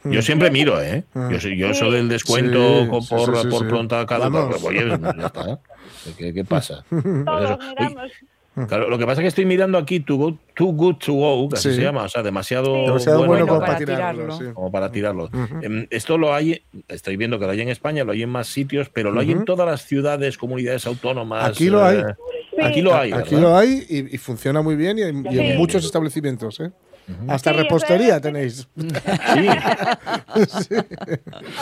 [0.04, 1.02] Yo siempre miro, ¿eh?
[1.12, 3.68] Yo, soy- yo soy del descuento Sí, por, sí, sí, por sí.
[3.68, 4.62] pronta cada Vamos.
[4.62, 5.58] Oye, ya está.
[6.16, 6.84] ¿Qué, qué pasa?
[6.90, 8.12] Pues Todos miramos.
[8.66, 11.48] Claro, lo que pasa es que estoy mirando aquí Too Good, too good to Go,
[11.48, 11.76] que así Sí.
[11.76, 14.22] se llama, o sea, demasiado, Demasiado bueno, Bueno como para para tirarlo.
[14.24, 14.46] tirarlo.
[14.48, 14.54] sí.
[14.54, 15.30] como para tirarlo.
[15.62, 18.48] Em, Esto lo hay, estoy viendo que lo hay en España, lo hay en más
[18.48, 21.44] sitios, pero lo hay en todas las ciudades, comunidades autónomas.
[21.44, 21.98] Aquí lo hay.
[21.98, 22.04] eh,
[22.64, 23.12] Aquí lo hay.
[23.12, 23.40] Aquí ¿verdad?
[23.50, 25.58] lo hay y, y funciona muy bien y en, y en Sí.
[25.58, 26.58] muchos establecimientos.
[26.60, 26.70] ¿eh?
[27.28, 28.68] Hasta Sí, repostería tenéis.
[30.48, 30.74] Sí.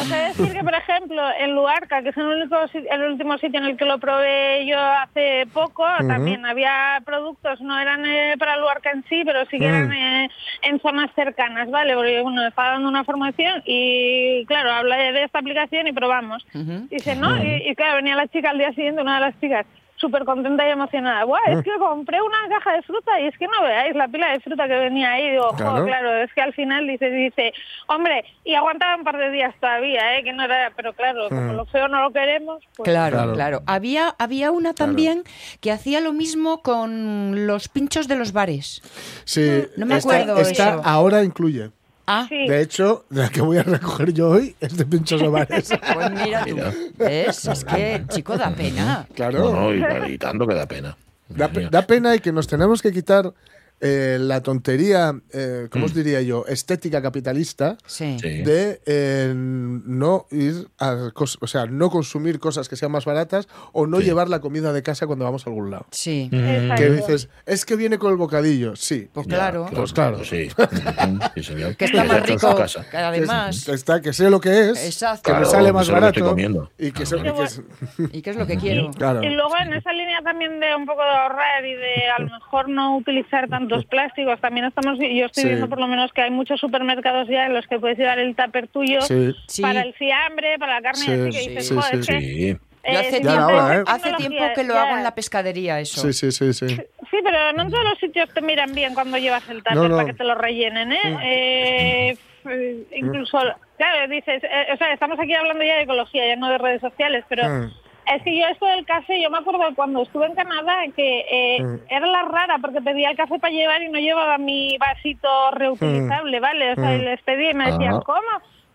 [0.01, 3.59] O sea, decir que, por ejemplo, en Luarca, que es el, único, el último sitio
[3.61, 8.57] en el que lo probé yo hace poco, también había productos, no eran eh, para
[8.57, 10.31] Luarca en sí, pero sí que eran eh,
[10.63, 11.95] en zonas cercanas, ¿vale?
[11.95, 16.47] Porque uno estaba dando una formación y, claro, habla de, esta aplicación y probamos.
[16.91, 17.43] Dice, ¿no?
[17.43, 20.67] Y, y, claro, venía la chica al día siguiente, una de las chicas, súper contenta
[20.67, 21.25] y emocionada.
[21.25, 24.31] Buah, es que compré una caja de fruta y es que no veáis la pila
[24.33, 25.31] de fruta que venía ahí.
[25.31, 26.17] Digo, "Jo, Claro.
[26.23, 27.53] es que al final dice, dice,
[27.87, 30.23] hombre, y aguantaba un par de días todavía, ¿eh?
[30.25, 33.33] que no era, pero claro, como lo feo no lo queremos, pues Claro, Claro.
[33.35, 35.23] claro, Había, había una también
[35.61, 38.83] que hacía lo mismo con los pinchos de los bares.
[39.25, 40.83] Sí, No me esta- acuerdo esta eso.
[40.85, 41.71] ahora incluye.
[42.07, 42.47] Ah, sí.
[42.49, 45.69] De hecho, la que voy a recoger yo hoy es de pinchos ovares.
[45.95, 46.57] pues mira tú.
[46.99, 47.45] ¿Ves?
[47.47, 49.07] Es que, chico, da pena.
[49.15, 49.51] claro.
[49.53, 49.75] No, no,
[50.07, 50.97] y, y tanto que da pena.
[51.29, 53.33] Da, da pena y que nos tenemos que quitar
[53.81, 55.97] eh, la tontería, eh, ¿cómo os Mm.
[55.97, 56.45] diría yo?
[56.47, 58.17] Estética capitalista Sí.
[58.21, 63.49] De eh, no ir a cos- o sea, no consumir cosas que sean más baratas
[63.73, 64.05] o no Sí.
[64.05, 65.87] llevar la comida de casa cuando vamos a algún lado.
[65.91, 66.29] Sí.
[66.33, 66.83] Exacto.
[66.83, 68.77] Que dices, es que viene con el bocadillo.
[68.77, 69.09] Sí.
[69.13, 69.67] Pues Ya, claro.
[69.75, 70.25] Pues claro.
[70.25, 70.49] Sí.
[71.79, 72.55] Que está Ya más rico.
[72.57, 72.85] casa.
[72.91, 73.69] Que además.
[73.69, 75.33] Está, que sé lo que es, Exacto.
[75.33, 76.71] que me sale más barato comiendo.
[76.79, 77.07] y que, Claro.
[77.07, 77.63] sé- y que es-
[78.17, 78.91] ¿Y qué es lo que quiero?
[78.93, 79.23] claro.
[79.23, 82.31] Y luego en esa línea también de un poco de ahorrar y de a lo
[82.31, 85.49] mejor no utilizar tantos plásticos, también estamos, yo estoy Sí.
[85.49, 88.35] viendo por lo menos que hay muchos supermercados ya en los que puedes llevar el
[88.35, 89.35] tupper tuyo Sí.
[89.49, 89.63] Sí.
[89.63, 91.01] para el fiambre, para la carne,
[91.33, 92.59] Sí, dices, sí, "Joder, sí, es que, eh,
[92.93, 93.85] Yo hace tiempo, hora, ¿eh?
[93.87, 94.83] hace tiempo que lo ya".
[94.83, 96.01] hago en la pescadería, eso.
[96.01, 96.69] Sí, sí, sí, sí.
[96.77, 99.89] Sí, pero no en todos los sitios te miran bien cuando llevas el tupper No,
[99.89, 99.97] no.
[99.97, 101.19] para que te lo rellenen, ¿eh?
[101.25, 102.11] Eh,
[102.45, 103.39] f- incluso,
[103.77, 106.81] claro, dices, eh, o sea, estamos aquí hablando ya de ecología, ya no de redes
[106.81, 107.73] sociales, pero Mm.
[108.15, 111.63] Es que yo esto del café, yo me acuerdo cuando estuve en Canadá que eh,
[111.63, 111.77] Mm.
[111.89, 116.41] era la rara porque pedía el café para llevar y no llevaba mi vasito reutilizable,
[116.41, 116.73] ¿vale?
[116.73, 118.01] O sea, y les pedí y me decían.
[118.01, 118.21] ¿cómo?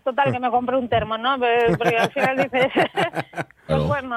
[0.04, 1.36] Total, que me compré un termo, ¿no?
[1.78, 2.66] Porque al final dices,
[3.68, 4.16] pues bueno,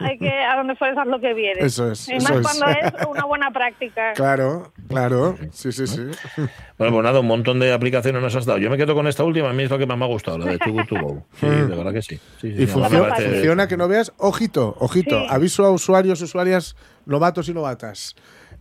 [0.00, 1.64] hay que, a donde fueres haz lo que vieres.
[1.64, 2.58] Eso es, Y eso más es.
[2.58, 4.12] cuando es una buena práctica.
[4.14, 5.36] Claro, claro.
[5.52, 6.00] Sí, sí, sí.
[6.78, 8.58] Bueno, pues nada, un montón de aplicaciones nos has dado.
[8.58, 10.38] Yo me quedo con esta última, a mí es lo que más me ha gustado,
[10.38, 11.26] la de Too Good To Go.
[11.40, 12.16] Sí, de verdad que sí.
[12.40, 14.12] Sí, sí, Y funciona, parece- funciona que no veas.
[14.18, 15.20] Ojito, ojito.
[15.20, 15.26] Sí.
[15.30, 16.74] Aviso a usuarios, usuarias,
[17.06, 18.16] novatos y novatas.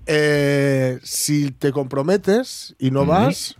[0.05, 3.55] Eh, si te comprometes y no vas,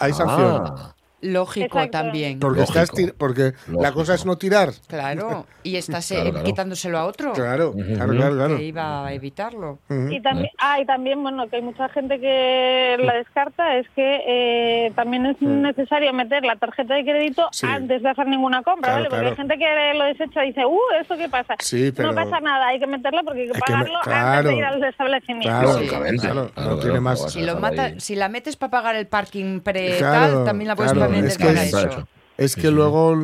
[0.00, 0.62] hay sanción.
[0.66, 0.93] Ah,
[1.24, 1.90] Lógico Exacto.
[1.98, 2.38] también.
[2.38, 2.78] Porque, Lógico.
[2.80, 4.70] estás tir- porque la cosa es no tirar.
[4.88, 5.46] Claro.
[5.62, 6.44] Y estás eh, Claro, claro.
[6.46, 7.32] quitándoselo a otro.
[7.32, 8.34] Claro, claro, claro.
[8.36, 8.56] claro.
[8.58, 9.78] Que iba a evitarlo.
[10.10, 14.20] Y también, ah, y también, bueno, que hay mucha gente que la descarta, es que
[14.26, 17.66] eh, también es necesario meter la tarjeta de crédito Sí.
[17.66, 19.08] antes de hacer ninguna compra, Claro, ¿vale?
[19.08, 19.30] Porque claro.
[19.30, 21.54] hay gente que lo desecha y dice, uh, ¿esto qué pasa?
[21.60, 23.96] Sí, pero- No pasa nada, hay que meterla porque hay que Hay que me- pagarlo
[23.96, 24.48] antes claro.
[24.50, 25.48] de ir al establecimiento.
[25.48, 26.20] Claro, Lógicamente.
[26.20, 27.32] claro, Claro, no claro, tiene más.
[27.32, 30.76] Si, lo mata, si la metes para pagar el parking pre Claro, tal, también la
[30.76, 32.08] puedes claro, meter es que es- eso.
[32.36, 33.16] Es que luego,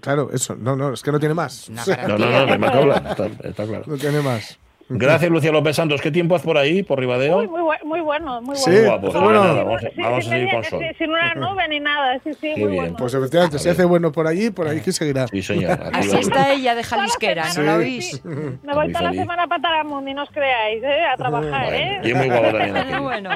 [0.00, 1.68] claro, eso, no, no, es que no tiene más.
[1.68, 2.94] Una O sea, No, no, no,
[3.44, 3.84] está claro.
[3.86, 4.58] no tiene más.
[4.98, 6.00] Gracias, Lucía López Santos.
[6.00, 7.38] ¿Qué tiempo hace por ahí, por Ribadeo?
[7.38, 8.88] Muy, muy, muy bueno, muy Sí, bueno.
[8.90, 9.42] guapo, Todo bueno.
[9.44, 10.82] sin- Vamos a- sin- vamos a seguir con sol.
[10.96, 12.82] sin- una nube ni nada, sí, sí, Qué muy bien.
[12.84, 12.96] bueno.
[12.98, 15.26] Pues efectivamente, si hace bueno por allí, por ahí que seguirá.
[15.28, 15.78] Sí, señor.
[15.92, 17.82] Así está ella de Jalisquera, ¿no la Sí.
[17.82, 18.24] oís?
[18.24, 21.04] Me voy toda la semana para Taramundi, no os creáis, ¿eh?
[21.12, 22.00] A trabajar, ¿eh?
[22.04, 22.76] Y es muy guapo también.
[22.76, 22.94] aquí.
[23.02, 23.30] bueno.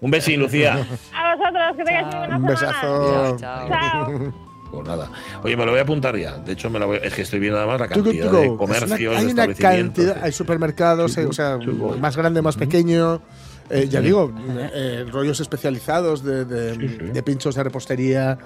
[0.00, 0.78] Un besín, Lucía.
[1.14, 2.72] A vosotros, que tengáis muy buena Un semana.
[2.72, 3.36] besazo.
[3.38, 3.68] Chao.
[3.68, 4.45] Chao.
[4.70, 5.10] Pues nada.
[5.42, 6.36] Oye, me lo voy a apuntar ya.
[6.38, 8.56] De hecho, me la voy es que estoy viendo además la cantidad to de go.
[8.58, 10.04] Comercios, una- hay de una establecimientos.
[10.04, 11.58] cantidad, hay supermercados, good o sea,
[12.00, 13.20] más grande, más pequeño.
[13.68, 14.32] eh, ya digo,
[14.74, 16.96] eh, rollos especializados de, de- Sí, sí.
[17.06, 18.38] de pinchos de repostería.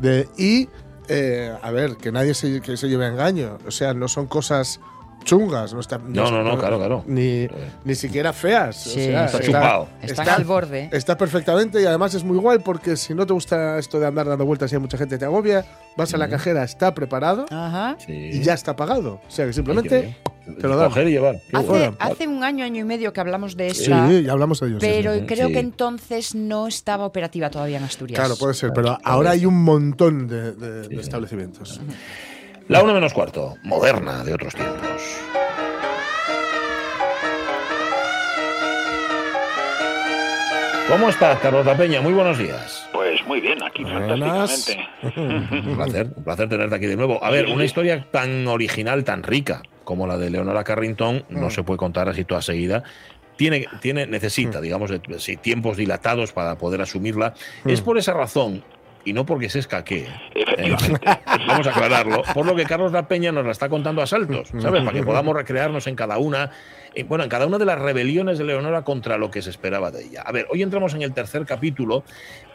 [0.00, 0.68] De, y,
[1.08, 3.58] eh, a ver, que nadie se, que se lleve a engaño.
[3.66, 4.80] O sea, no son cosas
[5.24, 5.74] chungas.
[5.74, 7.04] No, está, No, no, no, claro, claro.
[7.06, 7.48] Ni,
[7.84, 8.86] ni siquiera feas.
[8.86, 9.88] o Sí, sea, Está chupado.
[10.02, 10.88] Están al borde.
[10.92, 14.26] Está perfectamente y además es muy guay porque si no te gusta esto de andar
[14.28, 15.64] dando vueltas y hay mucha gente que te agobia,
[15.96, 17.96] vas a la cajera, está preparado Ajá.
[18.04, 18.12] Sí.
[18.12, 19.20] y ya está pagado.
[19.26, 20.16] O sea que simplemente
[20.60, 20.88] te lo dan.
[20.90, 21.36] Coger y llevar.
[21.98, 24.82] Hace, un año, año y medio que hablamos de Sí, esa, ya hablamos de ellos.
[24.82, 25.20] sí, pero sí.
[25.26, 25.52] creo Sí.
[25.54, 28.18] que entonces no estaba operativa todavía en Asturias.
[28.20, 31.80] Claro, puede ser, pero ahora hay un montón de, de- de establecimientos.
[32.68, 33.56] La una menos cuarto.
[33.62, 35.20] Moderna de otros tiempos.
[40.88, 42.00] ¿Cómo estás, Carlota Peña?
[42.02, 42.86] Muy buenos días.
[42.92, 44.50] Pues muy bien, aquí Buenas.
[44.50, 45.68] fantásticamente.
[45.68, 47.24] Un placer, un placer tenerte aquí de nuevo.
[47.24, 51.62] A ver, una historia tan original, tan rica como la de Leonora Carrington, no se
[51.62, 52.82] puede contar así toda seguida.
[53.36, 57.34] Tiene, tiene, necesita, digamos, de- sí, tiempos dilatados para poder asumirla.
[57.64, 58.62] Es por esa razón,
[59.04, 61.00] y no porque se escaquee, Efectivamente.
[61.46, 64.48] vamos a aclararlo, por lo que Carlos La Peña nos la está contando a saltos,
[64.60, 64.82] ¿sabes?
[64.82, 66.50] Para que podamos recrearnos en cada una,
[66.94, 69.90] eh, bueno, en cada una de las rebeliones de Leonora contra lo que se esperaba
[69.90, 70.22] de ella.
[70.22, 72.04] A ver, hoy entramos en el tercer capítulo.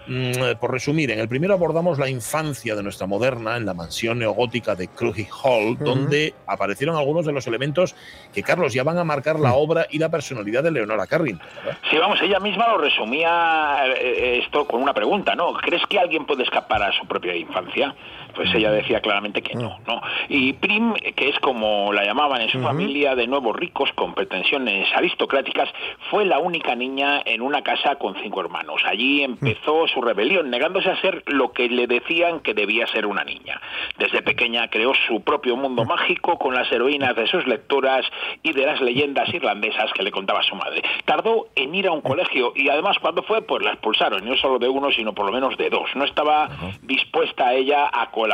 [0.07, 4.19] Mm, por resumir, en el primero abordamos la infancia de nuestra moderna en la mansión
[4.19, 7.95] neogótica de Crookhey Hall, donde aparecieron algunos de los elementos
[8.33, 11.47] que, Carlos, ya van a marcar la obra y la personalidad de Leonora Carrington.
[11.63, 11.77] ¿verdad?
[11.89, 15.53] Sí, vamos, ella misma lo resumía eh, esto con una pregunta, ¿no?
[15.53, 17.95] ¿Crees que alguien puede escapar a su propia infancia?
[18.39, 20.01] Pues ella decía claramente que no, ¿no?
[20.29, 24.87] Y Prim, que es como la llamaban en su familia, de nuevos ricos con pretensiones
[24.95, 25.67] aristocráticas,
[26.09, 28.81] fue la única niña en una casa con cinco hermanos.
[28.85, 33.25] Allí empezó su rebelión, negándose a ser lo que le decían que debía ser una
[33.25, 33.59] niña.
[33.97, 38.05] Desde pequeña creó su propio mundo mágico con las heroínas de sus lecturas
[38.41, 40.81] y de las leyendas irlandesas que le contaba su madre.
[41.03, 44.59] Tardó en ir a un colegio y además cuando fue pues la expulsaron, no solo
[44.59, 45.89] de uno sino por lo menos de dos.
[45.95, 46.47] No estaba
[46.83, 48.28] dispuesta ella a colaborar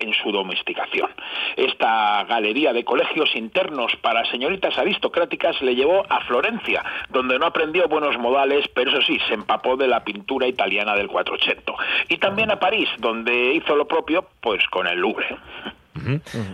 [0.00, 1.10] en su domesticación.
[1.56, 7.88] Esta galería de colegios internos para señoritas aristocráticas le llevó a Florencia, donde no aprendió
[7.88, 11.72] buenos modales, pero eso sí, se empapó de la pintura italiana del 480.
[12.08, 15.36] Y también a París, donde hizo lo propio pues con el Louvre.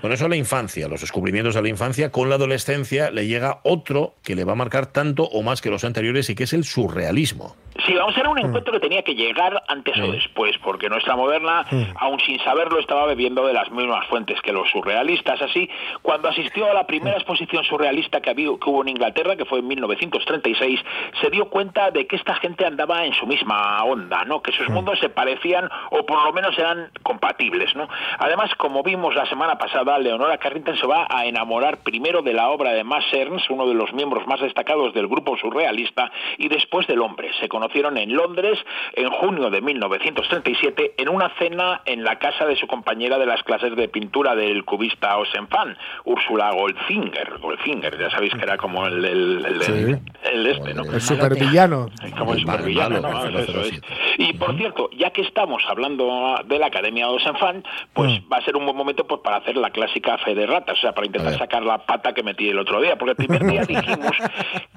[0.01, 4.15] Con eso la infancia, los descubrimientos de la infancia, con la adolescencia le llega otro
[4.23, 6.65] que le va a marcar tanto o más que los anteriores y que es el
[6.65, 7.57] surrealismo.
[7.87, 11.65] Sí, vamos, era un encuentro que tenía que llegar antes o después, porque nuestra moderna,
[11.97, 15.41] aun sin saberlo, estaba bebiendo de las mismas fuentes que los surrealistas.
[15.41, 15.69] Así,
[16.03, 19.61] cuando asistió a la primera exposición surrealista que, había, que hubo en Inglaterra, que fue
[19.61, 20.81] en 1936,
[21.21, 24.43] se dio cuenta de que esta gente andaba en su misma onda, ¿no?
[24.43, 27.89] Que sus mundos se parecían o por lo menos eran compatibles, ¿no?
[28.19, 32.51] Además, como vimos la semana pasada, Leonora Carrington se va a enamorar primero de la
[32.51, 36.87] obra de Max Ernst, uno de los miembros más destacados del grupo surrealista, y después
[36.87, 37.31] del hombre.
[37.41, 38.59] Se conocieron en Londres
[38.95, 43.43] en junio de 1937 en una cena en la casa de su compañera de las
[43.45, 47.39] clases de pintura del cubista Osenfan, Úrsula Goldfinger.
[47.39, 49.95] Goldfinger, ya sabéis que era como el, el, el- Sí.
[50.33, 50.83] el este, ¿no?
[50.85, 51.87] El supervillano.
[52.19, 53.25] Como el supervillano, ¿no?
[53.27, 53.71] Eso es.
[53.81, 53.87] 007.
[54.19, 58.57] Y por cierto, ya que estamos hablando de la Academia Osenfan, pues va a ser
[58.57, 61.07] un buen momento pues, para hacer la clásica fe de ratas, o sea, para A
[61.07, 62.97] intentar sacar la pata que metí el otro día.
[62.97, 64.17] Porque el primer día dijimos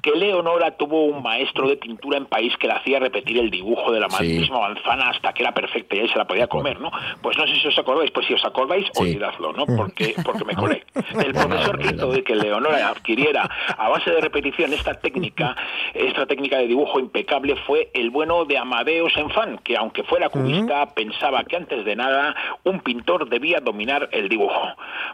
[0.06, 3.90] que Leonora tuvo un maestro de pintura en París que le hacía repetir el dibujo
[3.90, 4.38] de la Sí.
[4.38, 6.92] misma manzana hasta que era perfecta y ahí se la podía comer, ¿no?
[7.20, 9.02] Pues no sé si os acordáis, pues si os acordáis, Sí.
[9.02, 9.66] olvidadlo, ¿no?
[9.66, 10.84] Porque, porque me colé.
[11.26, 15.56] El profesor que hizo de que Leonora adquiriera a base de repetición esta técnica,
[15.92, 20.86] esta técnica de dibujo impecable fue el bueno de Amadeo Senfan, que aunque fuera cubista,
[20.94, 24.68] pensaba que antes de nada un pintor debía dominar el dibujo.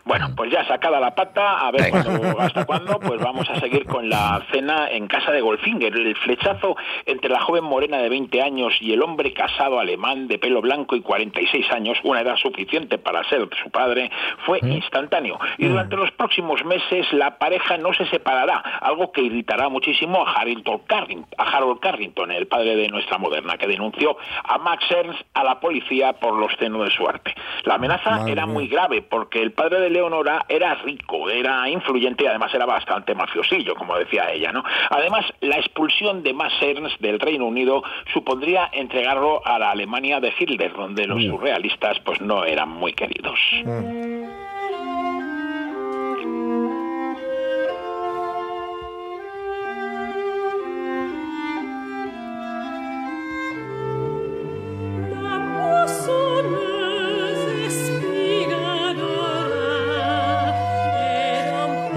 [0.05, 3.87] Bueno, pues ya sacada la pata, a ver cuándo- hasta cuándo, pues vamos a seguir
[3.87, 5.95] con la cena en casa de Goldfinger.
[5.95, 10.39] El flechazo entre la joven morena de 20 años y el hombre casado alemán de
[10.39, 14.11] pelo blanco y 46 años, una edad suficiente para ser su padre,
[14.45, 15.39] fue instantáneo.
[15.59, 20.33] Y durante los próximos meses la pareja no se separará, algo que irritará muchísimo a
[20.33, 25.23] Harrington Carrington, a Harold Carrington, el padre de nuestra moderna, que denunció a Max Ernst
[25.35, 27.35] a la policía por los senos de su arte.
[27.65, 32.25] La amenaza Madre era muy grave porque el padre de Leonora era rico, era influyente
[32.25, 34.62] y además era bastante mafiosillo, como decía ella, ¿no?
[34.91, 40.33] Además, la expulsión de Max Ernst del Reino Unido supondría entregarlo a la Alemania de
[40.39, 43.39] Hitler, donde los surrealistas pues no eran muy queridos.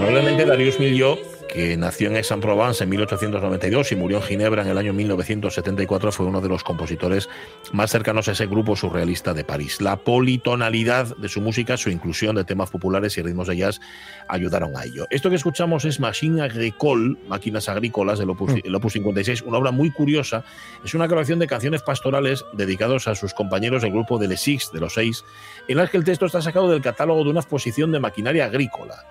[0.06, 1.18] Probablemente Darius Milhaud,
[1.56, 6.26] que nació en Aix-en-Provence en 1892 y murió en Ginebra en el año 1974, fue
[6.26, 7.30] uno de los compositores
[7.72, 9.80] más cercanos a ese grupo surrealista de París.
[9.80, 13.80] La politonalidad de su música, su inclusión de temas populares y ritmos de jazz
[14.28, 15.08] ayudaron a ello.
[15.10, 19.72] Esto que escuchamos es Machine Agricole, Máquinas Agrícolas, del Opus, el Opus 56, una obra
[19.72, 20.44] muy curiosa.
[20.84, 24.72] Es una colección de canciones pastorales dedicados a sus compañeros del grupo de Les Six,
[24.74, 25.24] de los seis,
[25.70, 29.06] en las que el texto está sacado del catálogo de una exposición de maquinaria agrícola.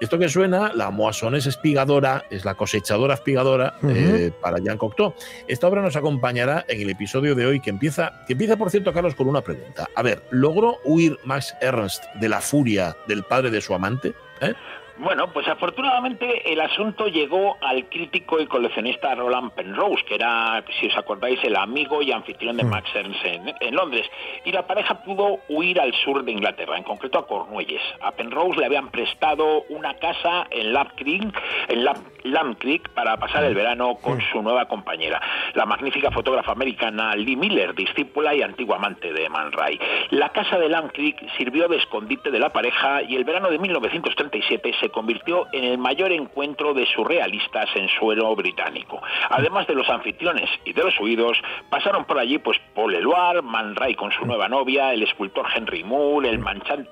[0.00, 1.46] Esto que suena, la Moisonnes
[1.80, 5.14] espigadora, es la cosechadora espigadora eh, para Jean Cocteau.
[5.48, 8.92] Esta obra nos acompañará en el episodio de hoy que empieza, que empieza, por cierto,
[8.92, 9.88] Carlos, con una pregunta.
[9.94, 14.12] A ver, ¿logró huir Max Ernst de la furia del padre de su amante?
[14.42, 14.54] ¿Eh?
[15.02, 20.88] Bueno, pues afortunadamente el asunto llegó al crítico y coleccionista Roland Penrose, que era, si
[20.88, 24.06] os acordáis, el amigo y anfitrión de Max Ernst en, en Londres.
[24.44, 27.80] Y la pareja pudo huir al sur de Inglaterra, en concreto a Cornuelles.
[28.02, 31.34] A Penrose le habían prestado una casa en Lamb Creek,
[31.68, 35.18] en Lamb, Lamb Creek para pasar el verano con su nueva compañera,
[35.54, 39.80] la magnífica fotógrafa americana Lee Miller, discípula y antigua amante de Man Ray.
[40.10, 43.58] La casa de Lamb Creek sirvió de escondite de la pareja y el verano de
[43.58, 49.00] 1937 se convirtió en el mayor encuentro de surrealistas en suelo británico.
[49.30, 51.38] Además de los anfitriones y de los huidos,
[51.68, 55.84] pasaron por allí pues Paul Eluard, Man Ray con su nueva novia, el escultor Henry
[55.84, 56.42] Moore, el,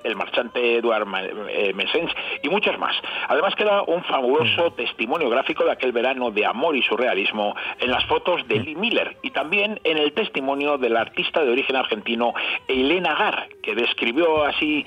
[0.03, 1.07] el marchante Edward
[1.49, 2.11] eh, Messens
[2.43, 2.95] y muchos más.
[3.27, 8.05] Además queda un fabuloso testimonio gráfico de aquel verano de amor y surrealismo en las
[8.05, 12.33] fotos de Lee Miller y también en el testimonio del artista de origen argentino
[12.67, 14.85] Elena Gar, que describió así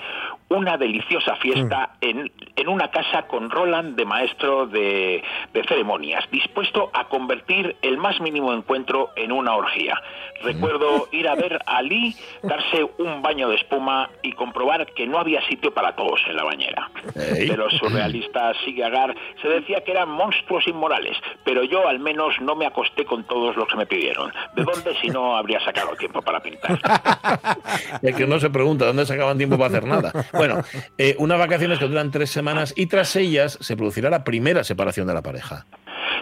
[0.49, 5.23] una deliciosa fiesta en, en una casa con Roland de maestro de,
[5.53, 10.01] de ceremonias, dispuesto a convertir el más mínimo encuentro en una orgía.
[10.43, 15.19] Recuerdo ir a ver a Lee, darse un baño de espuma y comprobar que no
[15.19, 16.91] había sitio para todos en la bañera.
[17.15, 22.35] De los surrealistas Sigue Agar se decía que eran monstruos inmorales, pero yo al menos
[22.41, 24.33] no me acosté con todos los que me pidieron.
[24.57, 26.79] ¿De dónde si no habría sacado tiempo para pintar?
[28.03, 30.13] Es que uno se pregunta dónde sacaban tiempo para hacer nada.
[30.33, 30.63] Bueno,
[30.99, 35.07] eh, unas vacaciones que duran tres semanas y tras ellas se producirá la primera separación
[35.07, 35.67] de la pareja.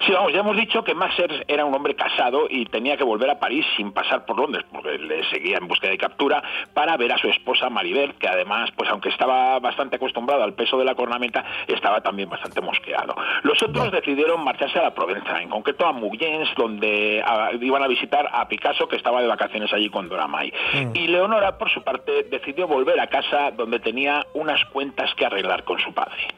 [0.05, 1.15] Sí, vamos, ya hemos dicho que Max
[1.47, 4.97] era un hombre casado y tenía que volver a París sin pasar por Londres, porque
[4.97, 6.43] le seguía en búsqueda de captura,
[6.73, 10.79] para ver a su esposa Maribel, que además, pues aunque estaba bastante acostumbrado al peso
[10.79, 13.15] de la cornamenta, estaba también bastante mosqueado.
[13.43, 17.87] Los otros decidieron marcharse a la Provenza, en concreto a Muyens, donde ah, iban a
[17.87, 20.53] visitar a Picasso, que estaba de vacaciones allí con Dora May.
[20.95, 25.65] Y Leonora, por su parte, decidió volver a casa donde tenía unas cuentas que arreglar
[25.65, 26.29] con su padre.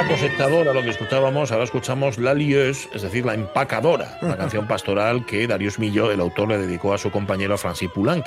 [0.00, 4.66] La cosechadora, lo que escuchábamos, ahora escuchamos la lieuse, es decir, la empacadora, una canción
[4.66, 8.24] pastoral que Darius Millo, el autor, le dedicó a su compañero Francis Poulenc,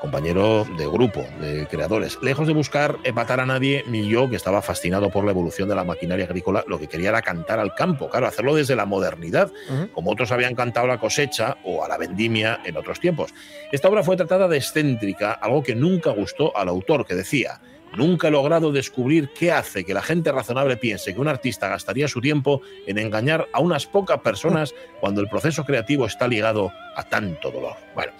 [0.00, 2.18] compañero de grupo, de creadores.
[2.22, 5.84] Lejos de buscar empatar a nadie, Millo, que estaba fascinado por la evolución de la
[5.84, 9.50] maquinaria agrícola, lo que quería era cantar al campo, claro, hacerlo desde la modernidad,
[9.92, 13.34] como otros habían cantado a la cosecha o a la vendimia en otros tiempos.
[13.72, 17.60] Esta obra fue tratada de excéntrica, algo que nunca gustó al autor, que decía,
[17.98, 22.06] Nunca he logrado descubrir qué hace que la gente razonable piense que un artista gastaría
[22.06, 27.02] su tiempo en engañar a unas pocas personas cuando el proceso creativo está ligado a
[27.02, 27.74] tanto dolor.
[27.96, 28.12] Bueno,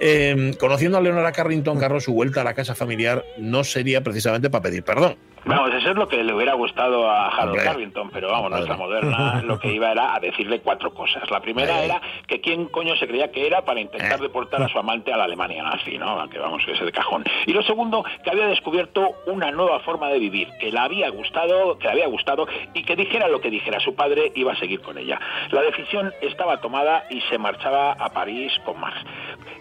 [0.00, 4.48] eh, conociendo a Leonora Carrington, Carlos, su vuelta a la casa familiar no sería precisamente
[4.48, 5.18] para pedir perdón.
[5.44, 7.62] Vamos, eso es lo que le hubiera gustado a Harold.
[7.62, 11.30] Carrington, pero vamos, nuestra moderna lo que iba era a decirle cuatro cosas.
[11.30, 14.22] La primera era que quién coño se creía que era para intentar Eh.
[14.22, 16.28] deportar a su amante a la Alemania nazi, ¿no?
[16.28, 17.24] Que vamos, que es de cajón.
[17.46, 21.78] Y lo segundo, que había descubierto una nueva forma de vivir, que le había gustado,
[21.78, 24.80] que le había gustado y que dijera lo que dijera su padre, iba a seguir
[24.82, 25.18] con ella.
[25.50, 28.96] La decisión estaba tomada y se marchaba a París con Max.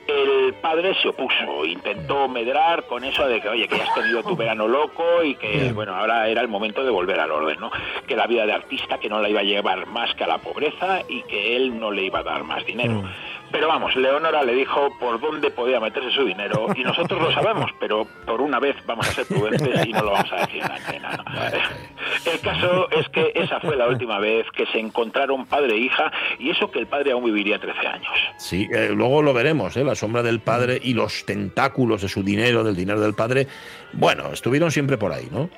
[0.08, 4.24] El padre se opuso, intentó medrar con eso de que, oye, que ya has tenido
[4.24, 7.70] tu verano loco y que, bueno, ahora era el momento de volver al orden, ¿no?
[8.08, 10.38] Que la vida de artista que no la iba a llevar más que a la
[10.38, 13.04] pobreza y que él no le iba a dar más dinero.
[13.52, 17.72] Pero vamos, Leonora le dijo por dónde podía meterse su dinero y nosotros lo sabemos,
[17.80, 20.72] pero por una vez vamos a ser prudentes y no lo vamos a decir en
[20.72, 22.32] antena, ¿no?
[22.32, 26.12] El caso es que esa fue la última vez que se encontraron padre e hija
[26.40, 28.14] y eso que el padre aún viviría 13 años.
[28.38, 29.84] Sí, eh, luego lo veremos, ¿eh?
[29.84, 33.48] la sombra del padre y los tentáculos de su dinero, del dinero del padre,
[33.94, 35.50] bueno, estuvieron siempre por ahí, ¿no?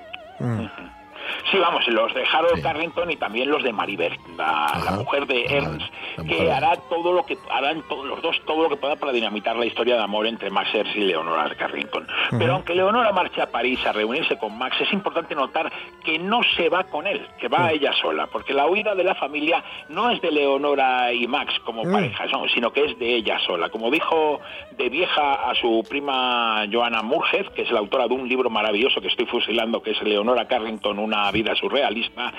[1.51, 2.61] Sí, vamos, los de Harold Sí.
[2.61, 6.75] Carrington y también los de Maribel, la, la mujer de Ernst, mujer que de hará
[6.89, 9.95] todo lo que harán todos los dos todo lo que pueda para dinamitar la historia
[9.95, 12.07] de amor entre Max Ernst y Leonora Carrington.
[12.37, 15.71] Pero aunque Leonora marcha a París a reunirse con Max, es importante notar
[16.03, 19.15] que no se va con él, que va ella sola, porque la huida de la
[19.15, 23.39] familia no es de Leonora y Max como pareja, no, sino que es de ella
[23.45, 23.69] sola.
[23.69, 24.39] Como dijo
[24.71, 29.01] de vieja a su prima Joanna Murgez, que es la autora de un libro maravilloso
[29.01, 32.33] que estoy fusilando, que es Leonora Carrington, una vida surrealista,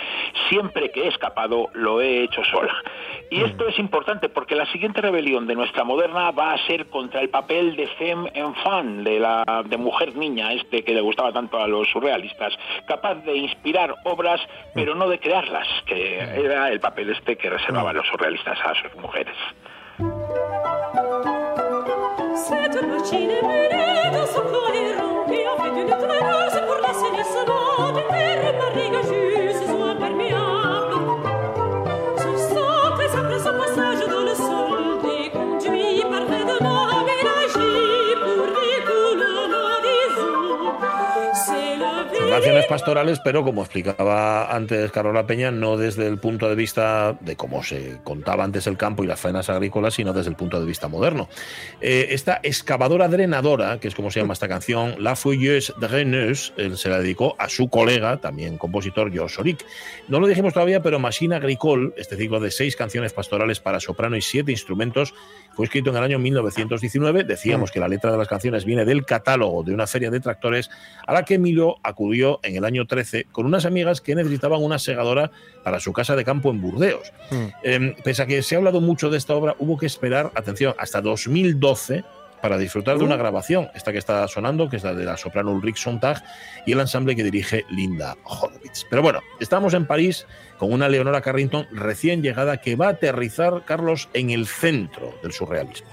[0.49, 2.75] siempre que he escapado lo he hecho sola.
[3.31, 7.21] Y esto es importante porque la siguiente rebelión de nuestra moderna va a ser contra
[7.21, 11.59] el papel de femme enfant, de la de mujer niña, este que le gustaba tanto
[11.59, 12.53] a los surrealistas,
[12.87, 14.41] capaz de inspirar obras
[14.75, 18.95] pero no de crearlas, que era el papel este que reservaban los surrealistas a sus
[18.97, 19.37] mujeres.
[42.41, 47.37] Canciones pastorales, pero como explicaba antes Carola Peña, no desde el punto de vista de
[47.37, 50.65] cómo se contaba antes el campo y las faenas agrícolas, sino desde el punto de
[50.65, 51.29] vista moderno.
[51.83, 56.79] Eh, esta excavadora drenadora, que es como se llama esta canción, La Fouilleuse Dreneuse, él
[56.79, 59.67] se la dedicó a su colega, también compositor, Georges Soric.
[60.09, 64.17] No lo dijimos todavía, pero Machine Agricole, este ciclo de seis canciones pastorales para soprano
[64.17, 65.13] y siete instrumentos,
[65.53, 67.25] fue escrito en el año 1919.
[67.25, 70.71] Decíamos que la letra de las canciones viene del catálogo de una feria de tractores
[71.07, 74.79] a la que Emilio acudió en el año 13 con unas amigas que necesitaban una
[74.79, 75.31] segadora
[75.65, 77.13] para su casa de campo en Burdeos.
[77.63, 80.75] Eh, pese a que se ha hablado mucho de esta obra, hubo que esperar, atención,
[80.79, 82.05] hasta 2012
[82.41, 85.53] para disfrutar de una grabación, esta que está sonando, que es la de la soprano
[85.53, 86.23] Ulrich Sontag,
[86.67, 88.87] y el ensamble que dirige Linda Horowitz.
[88.89, 90.27] Pero bueno, estamos en París
[90.59, 95.33] con una Leonora Carrington recién llegada que va a aterrizar, Carlos, en el centro del
[95.33, 95.89] surrealismo.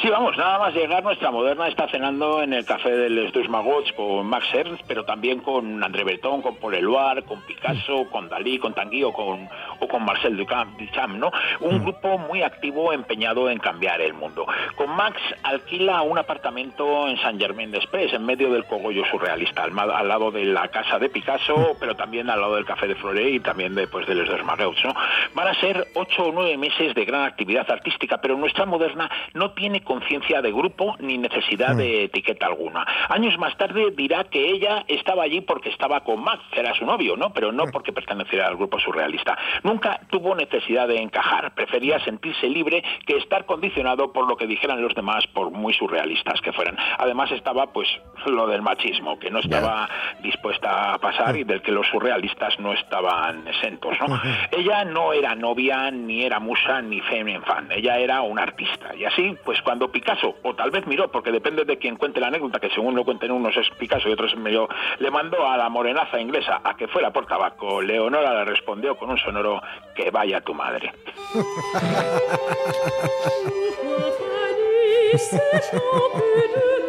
[0.00, 3.48] Sí, vamos, nada más llegar, nuestra moderna está cenando en el café de Les Deux
[3.48, 8.28] Magots con Max Ernst, pero también con André Breton, con Paul Eluard, con Picasso, con
[8.28, 9.48] Dalí, con Tanguy o con,
[9.80, 11.30] o con Marcel Duchamp, Duchamp, ¿no?
[11.60, 14.46] Un grupo muy activo empeñado en cambiar el mundo.
[14.76, 19.78] Con Max alquila un apartamento en Saint Germain des-Prés, en medio del cogollo surrealista, al,
[19.78, 23.28] al lado de la casa de Picasso, pero también al lado del café de Flore
[23.28, 24.94] y también de, pues, de Les Deux Magots, ¿no?
[25.34, 29.50] Van a ser ocho o nueve meses de gran actividad artística, pero nuestra moderna no
[29.52, 32.86] tiene conciencia de grupo ni necesidad de etiqueta alguna.
[33.08, 37.16] Años más tarde dirá que ella estaba allí porque estaba con Max, era su novio,
[37.16, 37.32] ¿no?
[37.32, 39.36] Pero no porque perteneciera al grupo surrealista.
[39.62, 44.82] Nunca tuvo necesidad de encajar, prefería sentirse libre que estar condicionado por lo que dijeran
[44.82, 46.76] los demás, por muy surrealistas que fueran.
[46.98, 47.88] Además estaba, pues,
[48.26, 49.88] lo del machismo, que no estaba
[50.22, 54.20] dispuesta a pasar y del que los surrealistas no estaban exentos, ¿no?
[54.50, 57.70] Ella no era novia, ni era musa, ni feminine fan.
[57.70, 58.94] Ella era una artista.
[58.94, 62.28] Y así, pues cuando Picasso, o tal vez miró, porque depende de quien cuente la
[62.28, 64.68] anécdota, que según lo cuenten unos es Picasso y otros es Miró,
[64.98, 67.80] le mandó a la morenaza inglesa a que fuera por tabaco.
[67.80, 69.62] Leonora le respondió con un sonoro
[69.94, 70.92] que vaya tu madre.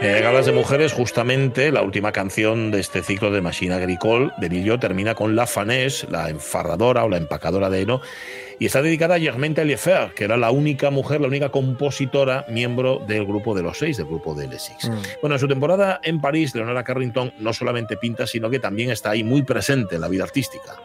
[0.00, 4.46] Eh, Galas de Mujeres, justamente la última canción de este ciclo de Machine Agricole de
[4.46, 8.00] Emilio termina con La Fanés, la enfarradora o la empacadora de heno,
[8.60, 13.02] y está dedicada a Germaine Taillefer, que era la única mujer, la única compositora miembro
[13.08, 14.88] del grupo de los seis, del grupo de Les Six.
[15.20, 19.10] Bueno, en su temporada en París, Leonora Carrington no solamente pinta, sino que también está
[19.10, 20.76] ahí muy presente en la vida artística.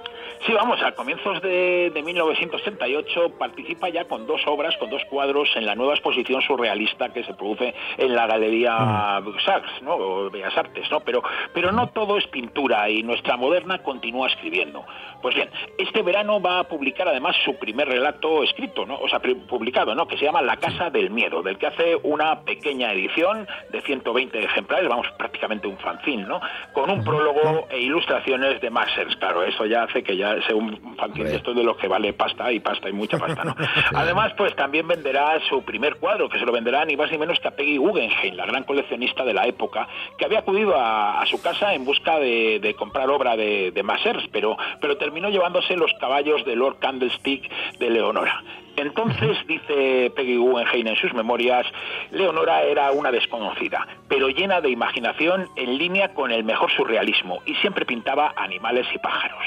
[0.45, 5.49] Sí, vamos, a comienzos de, de 1968 participa ya con dos obras, con dos cuadros
[5.55, 9.95] en la nueva exposición surrealista que se produce en la Galería Beaux-Arts, ¿no?
[9.95, 10.99] o Bellas Artes, ¿no?
[10.99, 11.23] Pero,
[11.53, 14.85] pero no todo es pintura y nuestra moderna continúa escribiendo.
[15.21, 18.95] Pues bien, este verano va a publicar además su primer relato escrito, ¿no?
[18.99, 20.09] O sea, publicado, ¿no?
[20.09, 24.43] Que se llama La Casa del Miedo, del que hace una pequeña edición de 120
[24.43, 26.41] ejemplares, vamos, prácticamente un fanzine, ¿no?
[26.73, 30.95] Con un prólogo e ilustraciones de Maxers, claro, eso ya hace que ya sea un
[30.97, 33.55] fanzine de estos de los que vale pasta y pasta y mucha pasta, ¿no?
[33.93, 37.39] Además, pues también venderá su primer cuadro, que se lo venderá ni más ni menos
[37.39, 41.25] que a Peggy Guggenheim, la gran coleccionista de la época, que había acudido a, a
[41.25, 45.75] su casa en busca de, de comprar obra de, de Maxers, pero, pero terminó llevándose
[45.75, 48.43] los caballos de Lord Candlestick de Leonora.
[48.75, 51.65] Entonces, dice Peggy Guggenheim en sus memorias,
[52.11, 57.55] Leonora era una desconocida, pero llena de imaginación en línea con el mejor surrealismo y
[57.55, 59.43] siempre pintaba animales y pájaros.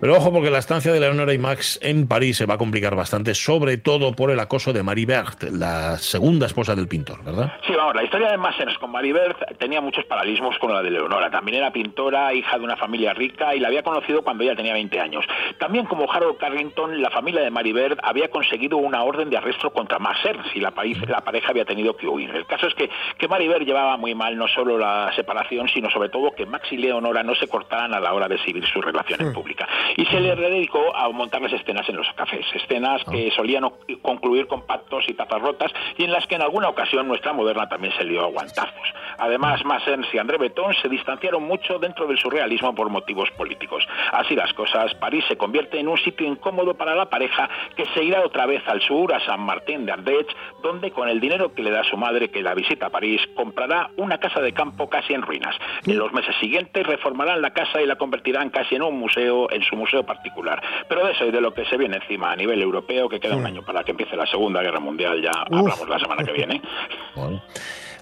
[0.00, 2.96] Pero ojo, porque la estancia de Leonora y Max en París se va a complicar
[2.96, 7.52] bastante, sobre todo por el acoso de Marie Berthe, la segunda esposa del pintor, ¿verdad?
[7.66, 11.30] Sí, vamos, la historia de Massens con Maribeth tenía muchos paralelismos con la de Leonora.
[11.30, 14.72] También era pintora, hija de una familia rica y la había conocido cuando ella tenía
[14.72, 15.24] 20 años.
[15.58, 19.98] También como Harold Carrington, la familia de Maribeth había conseguido una orden de arresto contra
[19.98, 22.30] Massens y la, país- la pareja había tenido que huir.
[22.34, 22.88] El caso es que,
[23.18, 26.76] que Maribeth llevaba muy mal no solo la separación, sino sobre todo que Max y
[26.76, 29.68] Leonora no se cortaran a la hora de exhibir su relación en pública.
[29.96, 34.46] Y se le dedicó a montarles escenas en los cafés, escenas que solían o- concluir
[34.46, 37.92] con pactos y tapas rotas y en las que en alguna ocasión nuestra moderna también
[37.98, 38.88] se lió a guantazos.
[39.18, 43.86] Además, Massens y André Breton se distanciaron mucho dentro del surrealismo por motivos políticos.
[44.12, 48.02] Así las cosas, París se convierte en un sitio incómodo para la pareja que se
[48.04, 51.62] irá otra vez al sur, a San Martín de Ardèche, donde con el dinero que
[51.62, 55.14] le da su madre que la visita a París, comprará una casa de campo casi
[55.14, 55.54] en ruinas.
[55.86, 59.62] En los meses siguientes reformarán la casa y la convertirán casi en un museo, en
[59.62, 60.62] su museo particular.
[60.88, 63.36] Pero de eso y de lo que se viene encima a nivel europeo, que queda
[63.36, 66.60] un año para que empiece la Segunda Guerra Mundial, ya hablamos la semana que viene.
[67.14, 67.42] Bueno.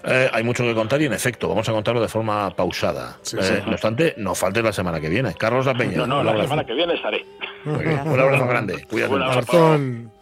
[0.05, 3.15] Eh, hay mucho que contar y en efecto, vamos a contarlo de forma pausada.
[3.21, 3.53] Sí, Eh, sí.
[3.65, 5.33] No obstante, no falte la semana que viene.
[5.33, 5.99] Carlos La Peña.
[5.99, 6.49] No, no, la abrazo.
[6.49, 7.25] semana que viene estaré.
[7.63, 8.85] Un abrazo grande.
[8.89, 9.13] Cuídate.
[9.13, 9.77] Un abrazo.